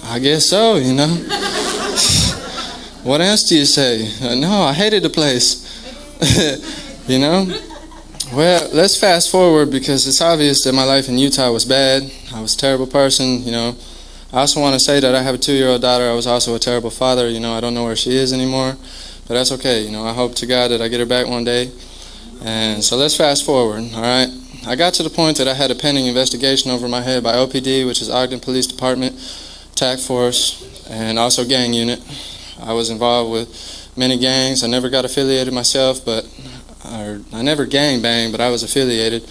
I 0.04 0.18
guess 0.18 0.44
so. 0.44 0.76
You 0.76 0.92
know. 0.92 1.08
what 3.04 3.22
else 3.22 3.48
do 3.48 3.56
you 3.56 3.64
say? 3.64 4.06
Uh, 4.20 4.34
no, 4.34 4.64
I 4.64 4.74
hated 4.74 5.02
the 5.02 5.08
place. 5.08 5.64
you 7.08 7.18
know. 7.18 7.68
Well, 8.32 8.70
let's 8.72 8.96
fast 8.96 9.28
forward 9.28 9.72
because 9.72 10.06
it's 10.06 10.20
obvious 10.20 10.62
that 10.62 10.72
my 10.72 10.84
life 10.84 11.08
in 11.08 11.18
Utah 11.18 11.50
was 11.50 11.64
bad. 11.64 12.08
I 12.32 12.40
was 12.40 12.54
a 12.54 12.58
terrible 12.58 12.86
person, 12.86 13.42
you 13.42 13.50
know. 13.50 13.76
I 14.32 14.38
also 14.38 14.60
want 14.60 14.74
to 14.74 14.78
say 14.78 15.00
that 15.00 15.16
I 15.16 15.22
have 15.22 15.34
a 15.34 15.38
two-year-old 15.38 15.82
daughter. 15.82 16.08
I 16.08 16.14
was 16.14 16.28
also 16.28 16.54
a 16.54 16.58
terrible 16.60 16.90
father. 16.90 17.28
You 17.28 17.40
know, 17.40 17.54
I 17.54 17.60
don't 17.60 17.74
know 17.74 17.82
where 17.82 17.96
she 17.96 18.16
is 18.16 18.32
anymore, 18.32 18.76
but 19.26 19.34
that's 19.34 19.50
okay. 19.50 19.82
You 19.82 19.90
know, 19.90 20.04
I 20.04 20.12
hope 20.12 20.36
to 20.36 20.46
God 20.46 20.68
that 20.70 20.80
I 20.80 20.86
get 20.86 21.00
her 21.00 21.06
back 21.06 21.26
one 21.26 21.42
day. 21.42 21.72
And 22.44 22.84
so 22.84 22.96
let's 22.96 23.16
fast 23.16 23.44
forward. 23.44 23.82
All 23.94 24.00
right. 24.00 24.28
I 24.64 24.76
got 24.76 24.94
to 24.94 25.02
the 25.02 25.10
point 25.10 25.36
that 25.38 25.48
I 25.48 25.54
had 25.54 25.72
a 25.72 25.74
pending 25.74 26.06
investigation 26.06 26.70
over 26.70 26.86
my 26.86 27.00
head 27.00 27.24
by 27.24 27.32
OPD, 27.32 27.84
which 27.84 28.00
is 28.00 28.10
Ogden 28.10 28.38
Police 28.38 28.68
Department, 28.68 29.18
TAC 29.74 29.98
Force, 29.98 30.86
and 30.88 31.18
also 31.18 31.44
gang 31.44 31.74
unit. 31.74 32.00
I 32.62 32.74
was 32.74 32.90
involved 32.90 33.32
with 33.32 33.92
many 33.96 34.16
gangs. 34.18 34.62
I 34.62 34.68
never 34.68 34.88
got 34.88 35.04
affiliated 35.04 35.52
myself, 35.52 36.04
but 36.04 36.24
or 36.84 37.20
I 37.32 37.42
never 37.42 37.66
gang 37.66 38.02
banged, 38.02 38.32
but 38.32 38.40
I 38.40 38.50
was 38.50 38.62
affiliated 38.62 39.28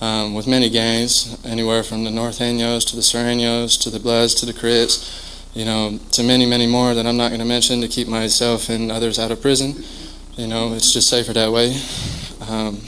um, 0.00 0.34
with 0.34 0.46
many 0.46 0.68
gangs, 0.70 1.38
anywhere 1.44 1.82
from 1.82 2.04
the 2.04 2.10
North 2.10 2.38
Norteños 2.38 2.86
to 2.88 2.96
the 2.96 3.02
Sureños 3.02 3.80
to 3.82 3.90
the 3.90 4.00
Bloods 4.00 4.34
to 4.36 4.46
the 4.46 4.52
Crips. 4.52 5.22
you 5.54 5.64
know, 5.64 5.98
to 6.10 6.22
many, 6.24 6.46
many 6.46 6.66
more 6.66 6.94
that 6.94 7.06
I'm 7.06 7.16
not 7.16 7.28
going 7.28 7.40
to 7.40 7.46
mention 7.46 7.80
to 7.80 7.88
keep 7.88 8.08
myself 8.08 8.68
and 8.68 8.90
others 8.90 9.18
out 9.20 9.30
of 9.30 9.40
prison. 9.40 9.84
You 10.36 10.48
know, 10.48 10.74
it's 10.74 10.92
just 10.92 11.08
safer 11.08 11.32
that 11.32 11.52
way. 11.52 11.76
Um, 12.48 12.80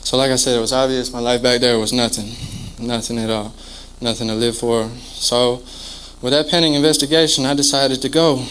so, 0.00 0.16
like 0.16 0.30
I 0.30 0.36
said, 0.36 0.56
it 0.56 0.60
was 0.60 0.72
obvious 0.72 1.12
my 1.12 1.18
life 1.18 1.42
back 1.42 1.60
there 1.60 1.78
was 1.78 1.92
nothing, 1.92 2.30
nothing 2.78 3.18
at 3.18 3.28
all, 3.28 3.52
nothing 4.00 4.28
to 4.28 4.34
live 4.34 4.56
for. 4.56 4.88
So, 5.04 5.56
with 6.22 6.32
that 6.32 6.48
pending 6.48 6.74
investigation, 6.74 7.44
I 7.44 7.54
decided 7.54 8.00
to 8.02 8.08
go. 8.08 8.46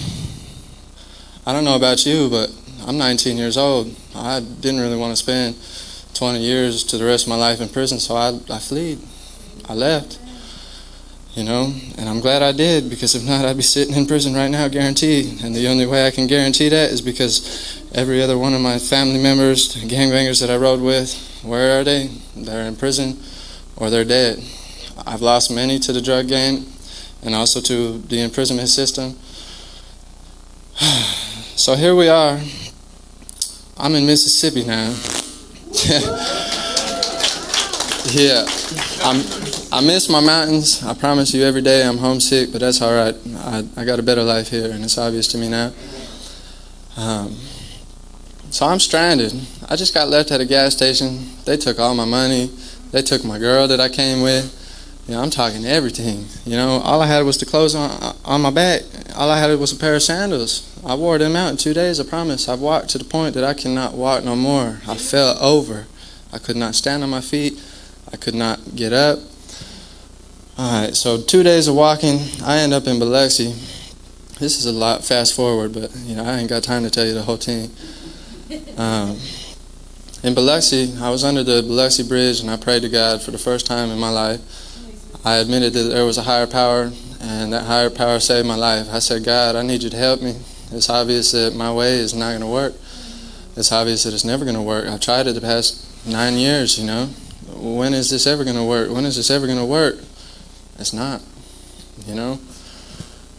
I 1.45 1.53
don't 1.53 1.63
know 1.63 1.77
about 1.77 2.05
you, 2.05 2.29
but 2.29 2.51
I'm 2.87 2.97
19 2.97 3.35
years 3.35 3.57
old. 3.57 3.93
I 4.15 4.39
didn't 4.39 4.79
really 4.79 4.95
want 4.95 5.11
to 5.11 5.17
spend 5.17 5.57
20 6.13 6.39
years 6.39 6.85
to 6.85 6.97
the 6.97 7.03
rest 7.03 7.25
of 7.25 7.29
my 7.29 7.35
life 7.35 7.59
in 7.59 7.67
prison, 7.67 7.99
so 7.99 8.15
I, 8.15 8.29
I 8.49 8.59
fled. 8.59 8.97
I 9.67 9.73
left. 9.73 10.19
You 11.33 11.43
know, 11.43 11.71
and 11.97 12.07
I'm 12.09 12.21
glad 12.21 12.41
I 12.41 12.53
did 12.53 12.89
because 12.89 13.13
if 13.13 13.23
not, 13.25 13.43
I'd 13.43 13.57
be 13.57 13.61
sitting 13.61 13.93
in 13.93 14.07
prison 14.07 14.33
right 14.33 14.47
now, 14.47 14.69
guaranteed. 14.69 15.43
And 15.43 15.53
the 15.53 15.67
only 15.67 15.85
way 15.85 16.07
I 16.07 16.11
can 16.11 16.27
guarantee 16.27 16.69
that 16.69 16.89
is 16.89 17.01
because 17.01 17.83
every 17.93 18.23
other 18.23 18.37
one 18.37 18.53
of 18.53 18.61
my 18.61 18.79
family 18.79 19.21
members, 19.21 19.75
gangbangers 19.75 20.39
that 20.39 20.49
I 20.49 20.55
rode 20.55 20.81
with, 20.81 21.13
where 21.43 21.79
are 21.79 21.83
they? 21.83 22.09
They're 22.37 22.65
in 22.67 22.77
prison 22.77 23.19
or 23.75 23.89
they're 23.89 24.05
dead. 24.05 24.41
I've 25.05 25.21
lost 25.21 25.51
many 25.51 25.77
to 25.79 25.91
the 25.91 26.01
drug 26.01 26.29
game 26.29 26.65
and 27.21 27.35
also 27.35 27.59
to 27.61 27.97
the 27.99 28.21
imprisonment 28.21 28.69
system. 28.69 29.15
so 31.57 31.75
here 31.75 31.93
we 31.93 32.07
are. 32.07 32.39
I'm 33.79 33.93
in 33.93 34.05
Mississippi 34.07 34.63
now. 34.63 34.89
yeah, 38.11 38.45
I'm. 39.03 39.21
I 39.69 39.81
miss 39.81 40.09
my 40.09 40.21
mountains. 40.21 40.83
I 40.83 40.93
promise 40.93 41.33
you, 41.33 41.43
every 41.43 41.61
day 41.61 41.85
I'm 41.85 41.97
homesick, 41.97 42.51
but 42.51 42.61
that's 42.61 42.81
all 42.81 42.93
right. 42.93 43.15
I, 43.35 43.67
I 43.75 43.85
got 43.85 43.99
a 43.99 44.03
better 44.03 44.23
life 44.23 44.49
here, 44.49 44.71
and 44.71 44.83
it's 44.83 44.97
obvious 44.97 45.27
to 45.29 45.37
me 45.37 45.49
now. 45.49 45.73
Um, 46.95 47.35
so 48.49 48.65
I'm 48.65 48.79
stranded. 48.79 49.33
I 49.69 49.75
just 49.75 49.93
got 49.93 50.07
left 50.07 50.31
at 50.31 50.41
a 50.41 50.45
gas 50.45 50.73
station. 50.73 51.27
They 51.45 51.57
took 51.57 51.79
all 51.79 51.93
my 51.93 52.05
money. 52.05 52.49
They 52.91 53.03
took 53.03 53.23
my 53.23 53.37
girl 53.37 53.67
that 53.67 53.79
I 53.79 53.89
came 53.89 54.21
with. 54.21 54.66
You 55.07 55.13
know, 55.13 55.21
I'm 55.21 55.29
talking 55.29 55.65
everything. 55.65 56.25
You 56.45 56.57
know, 56.57 56.81
all 56.83 57.01
I 57.01 57.07
had 57.07 57.23
was 57.23 57.37
the 57.37 57.45
clothes 57.45 57.75
on 57.75 58.15
on 58.25 58.41
my 58.41 58.51
back. 58.51 58.81
All 59.15 59.29
I 59.29 59.39
had 59.39 59.57
was 59.57 59.71
a 59.71 59.77
pair 59.77 59.95
of 59.95 60.03
sandals. 60.03 60.69
I 60.85 60.95
wore 60.95 61.17
them 61.17 61.35
out 61.35 61.49
in 61.49 61.57
two 61.57 61.73
days. 61.73 61.99
I 61.99 62.03
promise. 62.03 62.49
I've 62.49 62.59
walked 62.59 62.89
to 62.89 62.97
the 62.97 63.05
point 63.05 63.33
that 63.35 63.43
I 63.45 63.53
cannot 63.53 63.93
walk 63.93 64.25
no 64.25 64.35
more. 64.35 64.81
I 64.85 64.97
fell 64.97 65.37
over. 65.41 65.87
I 66.33 66.39
could 66.39 66.57
not 66.57 66.75
stand 66.75 67.03
on 67.03 67.09
my 67.09 67.21
feet. 67.21 67.61
I 68.11 68.17
could 68.17 68.35
not 68.35 68.75
get 68.75 68.91
up. 68.91 69.19
All 70.57 70.81
right, 70.81 70.95
so 70.95 71.21
two 71.21 71.43
days 71.43 71.67
of 71.67 71.75
walking, 71.75 72.19
I 72.43 72.57
end 72.57 72.73
up 72.73 72.85
in 72.87 72.99
Biloxi. 72.99 73.53
This 74.39 74.59
is 74.59 74.65
a 74.65 74.71
lot 74.71 75.05
fast 75.05 75.35
forward, 75.35 75.73
but 75.73 75.95
you 75.97 76.15
know 76.15 76.23
I 76.25 76.37
ain't 76.37 76.49
got 76.49 76.63
time 76.63 76.83
to 76.83 76.89
tell 76.89 77.05
you 77.05 77.13
the 77.13 77.21
whole 77.21 77.37
thing. 77.37 77.71
Um, 78.77 79.17
in 80.23 80.33
Biloxi, 80.33 80.95
I 80.99 81.09
was 81.09 81.23
under 81.23 81.43
the 81.43 81.61
Biloxi 81.61 82.03
Bridge, 82.03 82.41
and 82.41 82.49
I 82.49 82.57
prayed 82.57 82.81
to 82.81 82.89
God 82.89 83.21
for 83.21 83.31
the 83.31 83.37
first 83.37 83.65
time 83.65 83.89
in 83.89 83.99
my 83.99 84.09
life. 84.09 84.66
I 85.25 85.37
admitted 85.37 85.73
that 85.73 85.83
there 85.83 86.05
was 86.05 86.17
a 86.17 86.23
higher 86.23 86.47
power, 86.47 86.91
and 87.19 87.51
that 87.53 87.65
higher 87.65 87.89
power 87.89 88.19
saved 88.19 88.47
my 88.47 88.55
life. 88.55 88.87
I 88.91 88.99
said, 88.99 89.23
God, 89.23 89.55
I 89.55 89.61
need 89.61 89.83
you 89.83 89.89
to 89.89 89.97
help 89.97 90.21
me. 90.21 90.35
It's 90.71 90.89
obvious 90.89 91.31
that 91.31 91.55
my 91.55 91.71
way 91.71 91.95
is 91.95 92.13
not 92.13 92.29
going 92.29 92.41
to 92.41 92.47
work. 92.47 92.73
It's 93.55 93.71
obvious 93.71 94.03
that 94.03 94.13
it's 94.13 94.25
never 94.25 94.45
going 94.45 94.55
to 94.55 94.61
work. 94.61 94.87
I've 94.87 95.01
tried 95.01 95.27
it 95.27 95.33
the 95.33 95.41
past 95.41 96.05
nine 96.05 96.35
years, 96.35 96.79
you 96.79 96.85
know. 96.85 97.07
When 97.55 97.93
is 97.93 98.09
this 98.09 98.27
ever 98.27 98.43
going 98.43 98.55
to 98.55 98.63
work? 98.63 98.91
When 98.91 99.05
is 99.05 99.15
this 99.15 99.31
ever 99.31 99.47
going 99.47 99.57
to 99.57 99.65
work? 99.65 99.95
It's 100.77 100.93
not, 100.93 101.21
you 102.05 102.13
know? 102.13 102.39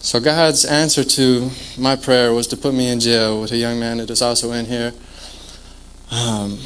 So 0.00 0.20
God's 0.20 0.64
answer 0.64 1.04
to 1.04 1.50
my 1.76 1.94
prayer 1.94 2.32
was 2.32 2.46
to 2.48 2.56
put 2.56 2.74
me 2.74 2.88
in 2.88 3.00
jail 3.00 3.40
with 3.40 3.52
a 3.52 3.56
young 3.56 3.78
man 3.78 3.98
that 3.98 4.10
is 4.10 4.22
also 4.22 4.52
in 4.52 4.66
here. 4.66 4.92
Um, 6.10 6.58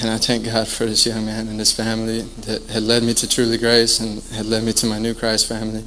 and 0.00 0.10
I 0.10 0.16
thank 0.16 0.44
God 0.46 0.68
for 0.68 0.86
this 0.86 1.06
young 1.06 1.26
man 1.26 1.48
and 1.48 1.58
his 1.58 1.72
family 1.72 2.22
that 2.22 2.62
had 2.70 2.82
led 2.82 3.02
me 3.02 3.12
to 3.14 3.28
Truly 3.28 3.58
Grace 3.58 4.00
and 4.00 4.22
had 4.34 4.46
led 4.46 4.64
me 4.64 4.72
to 4.74 4.86
my 4.86 4.98
new 4.98 5.14
Christ 5.14 5.46
family. 5.46 5.84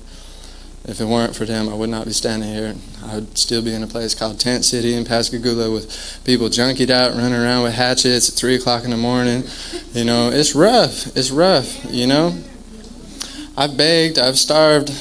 If 0.87 1.01
it 1.01 1.05
weren't 1.05 1.35
for 1.35 1.45
them, 1.45 1.67
I 1.67 1.73
would 1.73 1.89
not 1.89 2.05
be 2.05 2.13
standing 2.13 2.47
here. 2.47 2.75
I 3.03 3.15
would 3.15 3.35
still 3.35 3.63
be 3.63 3.73
in 3.73 3.81
a 3.81 3.87
place 3.87 4.13
called 4.13 4.39
Tent 4.39 4.63
City 4.63 4.93
in 4.93 5.03
Pascagoula 5.03 5.71
with 5.71 6.21
people 6.23 6.47
junkied 6.49 6.91
out, 6.91 7.15
running 7.15 7.33
around 7.33 7.63
with 7.63 7.73
hatchets 7.73 8.29
at 8.29 8.35
3 8.35 8.55
o'clock 8.55 8.83
in 8.83 8.91
the 8.91 8.97
morning. 8.97 9.43
You 9.93 10.05
know, 10.05 10.29
it's 10.29 10.53
rough. 10.53 11.07
It's 11.17 11.31
rough, 11.31 11.83
you 11.91 12.05
know? 12.05 12.37
I've 13.57 13.75
begged, 13.75 14.19
I've 14.19 14.37
starved 14.37 14.91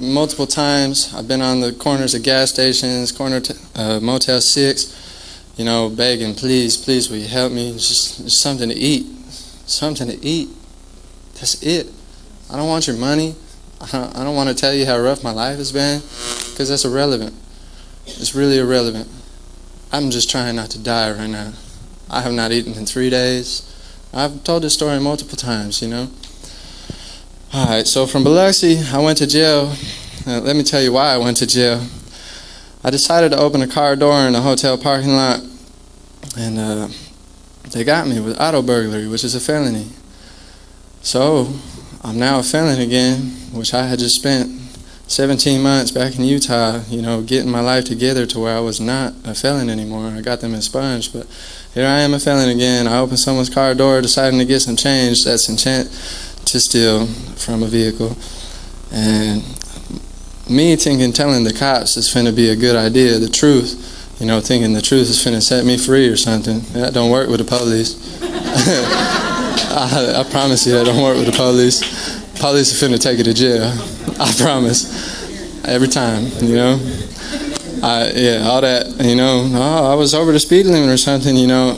multiple 0.00 0.46
times. 0.46 1.12
I've 1.14 1.28
been 1.28 1.42
on 1.42 1.60
the 1.60 1.72
corners 1.72 2.14
of 2.14 2.22
gas 2.22 2.50
stations, 2.50 3.12
corner 3.12 3.40
t- 3.40 3.54
uh, 3.74 4.00
Motel 4.00 4.40
6, 4.40 5.03
you 5.56 5.64
know, 5.64 5.88
begging, 5.88 6.34
please, 6.34 6.76
please, 6.76 7.08
will 7.08 7.18
you 7.18 7.28
help 7.28 7.52
me? 7.52 7.72
Just, 7.72 8.22
just 8.24 8.40
something 8.40 8.68
to 8.68 8.74
eat. 8.74 9.06
Something 9.66 10.08
to 10.08 10.24
eat. 10.24 10.48
That's 11.34 11.62
it. 11.62 11.86
I 12.50 12.56
don't 12.56 12.68
want 12.68 12.86
your 12.86 12.96
money. 12.96 13.34
I 13.80 13.86
don't, 13.86 14.16
I 14.16 14.24
don't 14.24 14.36
want 14.36 14.48
to 14.48 14.54
tell 14.54 14.74
you 14.74 14.86
how 14.86 14.98
rough 14.98 15.22
my 15.22 15.32
life 15.32 15.58
has 15.58 15.72
been 15.72 16.00
because 16.50 16.68
that's 16.68 16.84
irrelevant. 16.84 17.34
It's 18.06 18.34
really 18.34 18.58
irrelevant. 18.58 19.08
I'm 19.92 20.10
just 20.10 20.30
trying 20.30 20.56
not 20.56 20.70
to 20.70 20.78
die 20.78 21.10
right 21.12 21.30
now. 21.30 21.52
I 22.10 22.20
have 22.22 22.32
not 22.32 22.52
eaten 22.52 22.74
in 22.74 22.86
three 22.86 23.10
days. 23.10 23.70
I've 24.12 24.44
told 24.44 24.62
this 24.62 24.74
story 24.74 25.00
multiple 25.00 25.36
times, 25.36 25.82
you 25.82 25.88
know. 25.88 26.08
All 27.52 27.66
right, 27.66 27.86
so 27.86 28.06
from 28.06 28.24
Biloxi, 28.24 28.78
I 28.92 28.98
went 28.98 29.18
to 29.18 29.26
jail. 29.26 29.74
Uh, 30.26 30.40
let 30.40 30.56
me 30.56 30.62
tell 30.62 30.82
you 30.82 30.92
why 30.92 31.12
I 31.12 31.16
went 31.16 31.36
to 31.38 31.46
jail. 31.46 31.84
I 32.84 32.90
decided 32.90 33.30
to 33.32 33.38
open 33.38 33.62
a 33.62 33.66
car 33.66 33.96
door 33.96 34.20
in 34.20 34.34
a 34.34 34.42
hotel 34.42 34.76
parking 34.76 35.16
lot, 35.16 35.40
and 36.36 36.58
uh, 36.58 36.88
they 37.70 37.82
got 37.82 38.06
me 38.06 38.20
with 38.20 38.38
auto 38.38 38.60
burglary, 38.60 39.08
which 39.08 39.24
is 39.24 39.34
a 39.34 39.40
felony. 39.40 39.88
So 41.00 41.54
I'm 42.02 42.18
now 42.18 42.40
a 42.40 42.42
felon 42.42 42.78
again, 42.78 43.20
which 43.52 43.72
I 43.72 43.86
had 43.86 44.00
just 44.00 44.16
spent 44.16 44.50
17 45.06 45.62
months 45.62 45.92
back 45.92 46.18
in 46.18 46.24
Utah, 46.24 46.82
you 46.90 47.00
know, 47.00 47.22
getting 47.22 47.50
my 47.50 47.60
life 47.60 47.86
together 47.86 48.26
to 48.26 48.38
where 48.38 48.54
I 48.54 48.60
was 48.60 48.82
not 48.82 49.14
a 49.24 49.34
felon 49.34 49.70
anymore. 49.70 50.08
I 50.08 50.20
got 50.20 50.40
them 50.40 50.54
expunged, 50.54 51.14
but 51.14 51.26
here 51.72 51.86
I 51.86 52.00
am 52.00 52.12
a 52.12 52.20
felon 52.20 52.50
again. 52.50 52.86
I 52.86 52.98
opened 52.98 53.18
someone's 53.18 53.48
car 53.48 53.74
door, 53.74 54.02
deciding 54.02 54.38
to 54.40 54.44
get 54.44 54.60
some 54.60 54.76
change. 54.76 55.24
That's 55.24 55.48
intent 55.48 55.88
to 56.44 56.60
steal 56.60 57.06
from 57.06 57.62
a 57.62 57.66
vehicle. 57.66 58.14
And 58.92 59.42
me 60.48 60.76
thinking 60.76 61.12
telling 61.12 61.44
the 61.44 61.52
cops 61.52 61.96
is 61.96 62.12
finna 62.12 62.34
be 62.34 62.50
a 62.50 62.56
good 62.56 62.76
idea, 62.76 63.18
the 63.18 63.28
truth, 63.28 64.16
you 64.20 64.26
know, 64.26 64.40
thinking 64.40 64.72
the 64.74 64.82
truth 64.82 65.08
is 65.08 65.24
finna 65.24 65.42
set 65.42 65.64
me 65.64 65.76
free 65.76 66.08
or 66.08 66.16
something. 66.16 66.60
That 66.72 66.94
don't 66.94 67.10
work 67.10 67.28
with 67.28 67.38
the 67.38 67.44
police. 67.44 68.22
I, 68.22 70.20
I, 70.20 70.30
promise 70.30 70.66
you 70.66 70.72
that 70.74 70.86
don't 70.86 71.02
work 71.02 71.16
with 71.16 71.26
the 71.26 71.36
police. 71.36 71.82
Police 72.38 72.72
are 72.72 72.86
finna 72.86 73.00
take 73.00 73.18
you 73.18 73.24
to 73.24 73.34
jail. 73.34 73.72
I 74.20 74.32
promise. 74.38 75.12
Every 75.64 75.88
time, 75.88 76.26
you 76.42 76.56
know. 76.56 76.78
I, 77.82 78.12
yeah, 78.14 78.42
all 78.44 78.60
that, 78.60 78.86
you 79.04 79.14
know, 79.14 79.50
oh, 79.52 79.92
I 79.92 79.94
was 79.94 80.14
over 80.14 80.32
the 80.32 80.40
speed 80.40 80.66
limit 80.66 80.88
or 80.88 80.96
something, 80.96 81.36
you 81.36 81.46
know. 81.46 81.70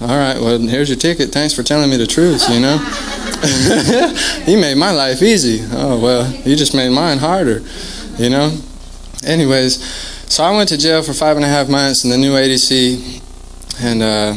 All 0.00 0.08
right, 0.08 0.38
well, 0.38 0.58
here's 0.58 0.88
your 0.88 0.98
ticket. 0.98 1.30
Thanks 1.30 1.54
for 1.54 1.62
telling 1.62 1.90
me 1.90 1.96
the 1.96 2.06
truth, 2.06 2.48
you 2.50 2.60
know. 2.60 2.78
he 4.44 4.56
made 4.56 4.76
my 4.76 4.90
life 4.90 5.22
easy. 5.22 5.66
Oh, 5.72 6.00
well, 6.00 6.32
you 6.46 6.56
just 6.56 6.74
made 6.74 6.90
mine 6.90 7.18
harder, 7.18 7.62
you 8.16 8.30
know? 8.30 8.56
Anyways, 9.22 9.82
so 10.32 10.44
I 10.44 10.50
went 10.56 10.70
to 10.70 10.78
jail 10.78 11.02
for 11.02 11.12
five 11.12 11.36
and 11.36 11.44
a 11.44 11.48
half 11.48 11.68
months 11.68 12.04
in 12.04 12.10
the 12.10 12.16
new 12.16 12.32
ADC, 12.32 13.22
and 13.82 14.02
uh, 14.02 14.34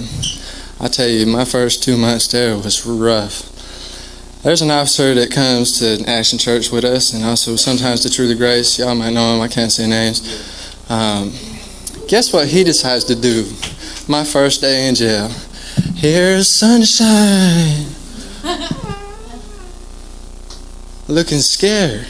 I 0.84 0.90
tell 0.90 1.08
you, 1.08 1.26
my 1.26 1.46
first 1.46 1.84
two 1.84 1.96
months 1.98 2.28
there 2.28 2.56
was 2.58 2.86
rough. 2.86 3.54
There's 4.44 4.62
an 4.62 4.72
officer 4.72 5.14
that 5.14 5.32
comes 5.32 5.80
to 5.80 6.04
Action 6.06 6.38
Church 6.38 6.72
with 6.72 6.84
us, 6.84 7.14
and 7.14 7.24
also 7.24 7.56
sometimes 7.56 8.02
to 8.02 8.10
Truly 8.10 8.36
Grace. 8.36 8.78
Y'all 8.78 8.96
might 8.96 9.14
know 9.14 9.36
him, 9.36 9.42
I 9.42 9.48
can't 9.48 9.72
say 9.72 9.88
names. 9.88 10.22
Um, 10.90 11.32
guess 12.08 12.34
what 12.34 12.48
he 12.48 12.64
decides 12.64 13.06
to 13.06 13.16
do? 13.16 13.50
My 14.08 14.24
first 14.24 14.62
day 14.62 14.88
in 14.90 14.96
jail. 14.96 15.30
Here's 15.96 16.50
sunshine 16.50 17.97
looking 21.08 21.40
scared. 21.40 22.08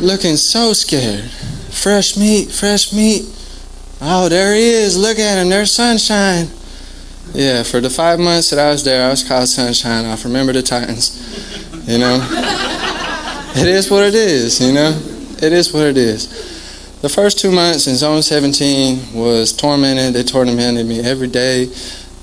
looking 0.00 0.36
so 0.36 0.72
scared. 0.72 1.30
Fresh 1.70 2.16
meat, 2.16 2.50
fresh 2.50 2.92
meat. 2.92 3.24
Oh, 4.00 4.28
there 4.28 4.54
he 4.54 4.68
is. 4.68 4.96
Look 4.98 5.18
at 5.18 5.38
him. 5.40 5.48
There's 5.48 5.72
Sunshine. 5.72 6.48
Yeah, 7.32 7.62
for 7.62 7.80
the 7.80 7.90
five 7.90 8.20
months 8.20 8.50
that 8.50 8.58
I 8.58 8.70
was 8.70 8.84
there, 8.84 9.06
I 9.06 9.10
was 9.10 9.26
called 9.26 9.48
Sunshine 9.48 10.04
off 10.04 10.24
Remember 10.24 10.52
the 10.52 10.62
Titans. 10.62 11.20
You 11.88 11.98
know? 11.98 12.18
it 13.56 13.66
is 13.66 13.90
what 13.90 14.04
it 14.04 14.14
is, 14.14 14.60
you 14.60 14.72
know? 14.72 14.98
It 15.42 15.52
is 15.52 15.72
what 15.72 15.84
it 15.86 15.96
is. 15.96 16.28
The 17.02 17.08
first 17.08 17.38
two 17.38 17.50
months 17.50 17.86
in 17.86 17.96
Zone 17.96 18.22
17 18.22 19.12
was 19.14 19.52
tormented. 19.52 20.14
They 20.14 20.22
tormented 20.22 20.86
me 20.86 21.00
every 21.00 21.28
day. 21.28 21.70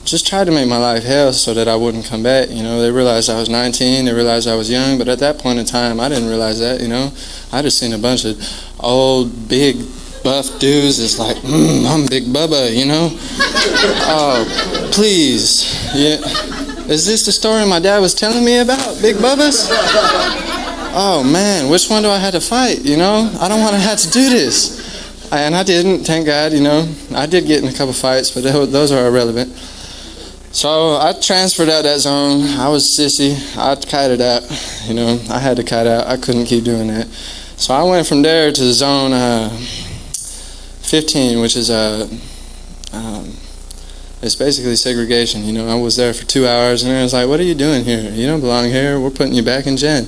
Just 0.05 0.27
tried 0.27 0.46
to 0.46 0.51
make 0.51 0.67
my 0.67 0.77
life 0.77 1.03
hell 1.03 1.34
so 1.34 1.53
that 1.53 1.67
I 1.67 1.75
wouldn't 1.75 2.05
come 2.05 2.24
back. 2.24 2.50
You 2.50 2.63
know, 2.63 2.81
they 2.81 2.91
realized 2.91 3.29
I 3.29 3.39
was 3.39 3.50
19, 3.50 4.05
they 4.05 4.13
realized 4.13 4.48
I 4.48 4.55
was 4.55 4.70
young, 4.70 4.98
but 4.98 5.08
at 5.08 5.20
that 5.20 5.39
point 5.39 5.60
in 5.60 5.65
time, 5.65 6.00
I 6.00 6.10
didn't 6.10 6.27
realize 6.27 6.60
that. 6.60 6.81
You 6.81 6.88
know, 6.88 7.12
I 7.51 7.62
just 7.62 7.77
seen 7.77 7.93
a 7.93 7.98
bunch 7.98 8.25
of 8.25 8.38
old, 8.79 9.48
big, 9.48 9.77
buff 10.24 10.60
dudes. 10.60 11.00
It's 11.00 11.20
like, 11.20 11.38
mm, 11.38 11.86
I'm 11.88 12.08
Big 12.08 12.25
Bubba. 12.25 12.75
You 12.75 12.86
know, 12.86 13.10
oh, 14.08 14.89
please, 14.91 15.74
yeah. 15.96 16.17
Is 16.89 17.05
this 17.05 17.25
the 17.25 17.31
story 17.31 17.65
my 17.65 17.79
dad 17.79 18.00
was 18.00 18.13
telling 18.13 18.43
me 18.43 18.60
about, 18.60 19.01
Big 19.01 19.15
Bubba's? 19.17 19.67
Oh 20.93 21.24
man, 21.24 21.70
which 21.70 21.89
one 21.89 22.03
do 22.03 22.10
I 22.10 22.17
have 22.17 22.34
to 22.34 22.41
fight? 22.41 22.84
You 22.84 22.98
know, 22.98 23.31
I 23.39 23.48
don't 23.48 23.62
want 23.62 23.75
to 23.75 23.79
have 23.79 23.98
to 24.00 24.12
do 24.12 24.29
this. 24.29 24.81
And 25.31 25.55
I 25.55 25.63
didn't, 25.63 26.03
thank 26.03 26.25
God. 26.25 26.51
You 26.51 26.62
know, 26.62 26.93
I 27.15 27.25
did 27.25 27.48
get 27.48 27.63
in 27.63 27.70
a 27.70 27.74
couple 27.74 27.93
fights, 27.93 28.31
but 28.31 28.43
those 28.43 28.91
are 28.91 29.08
irrelevant. 29.08 29.53
So 30.53 30.98
I 30.98 31.13
transferred 31.13 31.70
out 31.70 31.84
that 31.84 32.00
zone. 32.00 32.41
I 32.60 32.67
was 32.67 32.98
sissy. 32.98 33.38
I 33.58 33.74
kited 33.75 34.20
out. 34.20 34.43
You 34.86 34.93
know, 34.93 35.20
I 35.29 35.39
had 35.39 35.55
to 35.58 35.63
kite 35.63 35.88
out. 35.88 36.08
I 36.08 36.17
couldn't 36.17 36.46
keep 36.46 36.65
doing 36.65 36.88
that. 36.88 37.08
So 37.55 37.74
I 37.74 37.84
went 37.84 38.05
from 38.05 38.22
there 38.22 38.51
to 38.51 38.74
zone 38.74 39.13
uh, 39.13 39.50
15, 39.50 41.39
which 41.39 41.55
is 41.55 41.70
a. 41.70 42.10
Uh, 42.93 42.98
um, 42.98 43.34
it's 44.22 44.36
basically 44.36 44.75
segregation. 44.75 45.46
You 45.46 45.53
know, 45.53 45.67
I 45.70 45.75
was 45.75 45.96
there 45.96 46.13
for 46.13 46.25
two 46.25 46.46
hours, 46.46 46.84
and 46.84 46.91
I 46.91 47.01
was 47.01 47.13
like, 47.13 47.29
"What 47.29 47.39
are 47.39 47.43
you 47.43 47.55
doing 47.55 47.86
here? 47.86 48.12
You 48.12 48.27
don't 48.27 48.41
belong 48.41 48.65
here. 48.65 49.00
We're 49.00 49.10
putting 49.10 49.34
you 49.34 49.43
back 49.43 49.67
in 49.67 49.77
gen." 49.77 50.08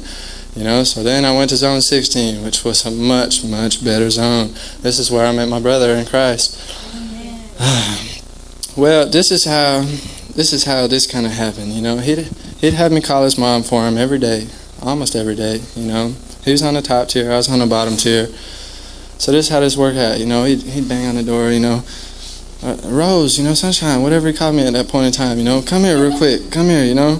You 0.55 0.65
know, 0.65 0.83
so 0.83 1.01
then 1.01 1.25
I 1.25 1.35
went 1.35 1.49
to 1.49 1.55
zone 1.55 1.81
16, 1.81 2.43
which 2.43 2.63
was 2.63 2.85
a 2.85 2.91
much, 2.91 3.43
much 3.43 3.83
better 3.83 4.09
zone. 4.11 4.49
This 4.81 4.99
is 4.99 5.09
where 5.09 5.25
I 5.25 5.31
met 5.31 5.47
my 5.47 5.59
brother 5.59 5.95
in 5.95 6.05
Christ. 6.05 6.59
well, 8.77 9.09
this 9.09 9.31
is 9.31 9.45
how 9.45 9.83
this 10.35 10.53
is 10.53 10.63
how 10.63 10.87
this 10.87 11.05
kind 11.05 11.25
of 11.25 11.31
happened. 11.31 11.71
You 11.71 11.81
know, 11.81 11.97
he'd 11.97 12.19
he'd 12.59 12.73
have 12.73 12.91
me 12.91 13.01
call 13.01 13.23
his 13.23 13.37
mom 13.37 13.63
for 13.63 13.87
him 13.87 13.97
every 13.97 14.19
day, 14.19 14.47
almost 14.81 15.15
every 15.15 15.35
day. 15.35 15.61
You 15.75 15.87
know, 15.87 16.15
he 16.43 16.51
was 16.51 16.61
on 16.61 16.73
the 16.73 16.81
top 16.81 17.09
tier, 17.09 17.31
I 17.31 17.37
was 17.37 17.49
on 17.49 17.59
the 17.59 17.67
bottom 17.67 17.95
tier. 17.95 18.27
So 19.17 19.31
this 19.31 19.45
is 19.45 19.49
how 19.49 19.59
this 19.59 19.77
worked 19.77 19.97
out. 19.97 20.19
You 20.19 20.25
know, 20.25 20.43
he'd 20.43 20.61
he'd 20.63 20.89
bang 20.89 21.07
on 21.07 21.15
the 21.15 21.23
door. 21.23 21.51
You 21.51 21.59
know, 21.59 21.83
uh, 22.63 22.77
Rose, 22.85 23.37
you 23.37 23.43
know, 23.43 23.53
Sunshine, 23.53 24.01
whatever 24.01 24.27
he 24.27 24.33
called 24.33 24.55
me 24.55 24.65
at 24.65 24.73
that 24.73 24.87
point 24.87 25.07
in 25.07 25.11
time. 25.11 25.37
You 25.37 25.43
know, 25.43 25.61
come 25.61 25.83
here 25.83 26.01
real 26.01 26.17
quick, 26.17 26.51
come 26.51 26.67
here. 26.67 26.83
You 26.83 26.95
know, 26.95 27.15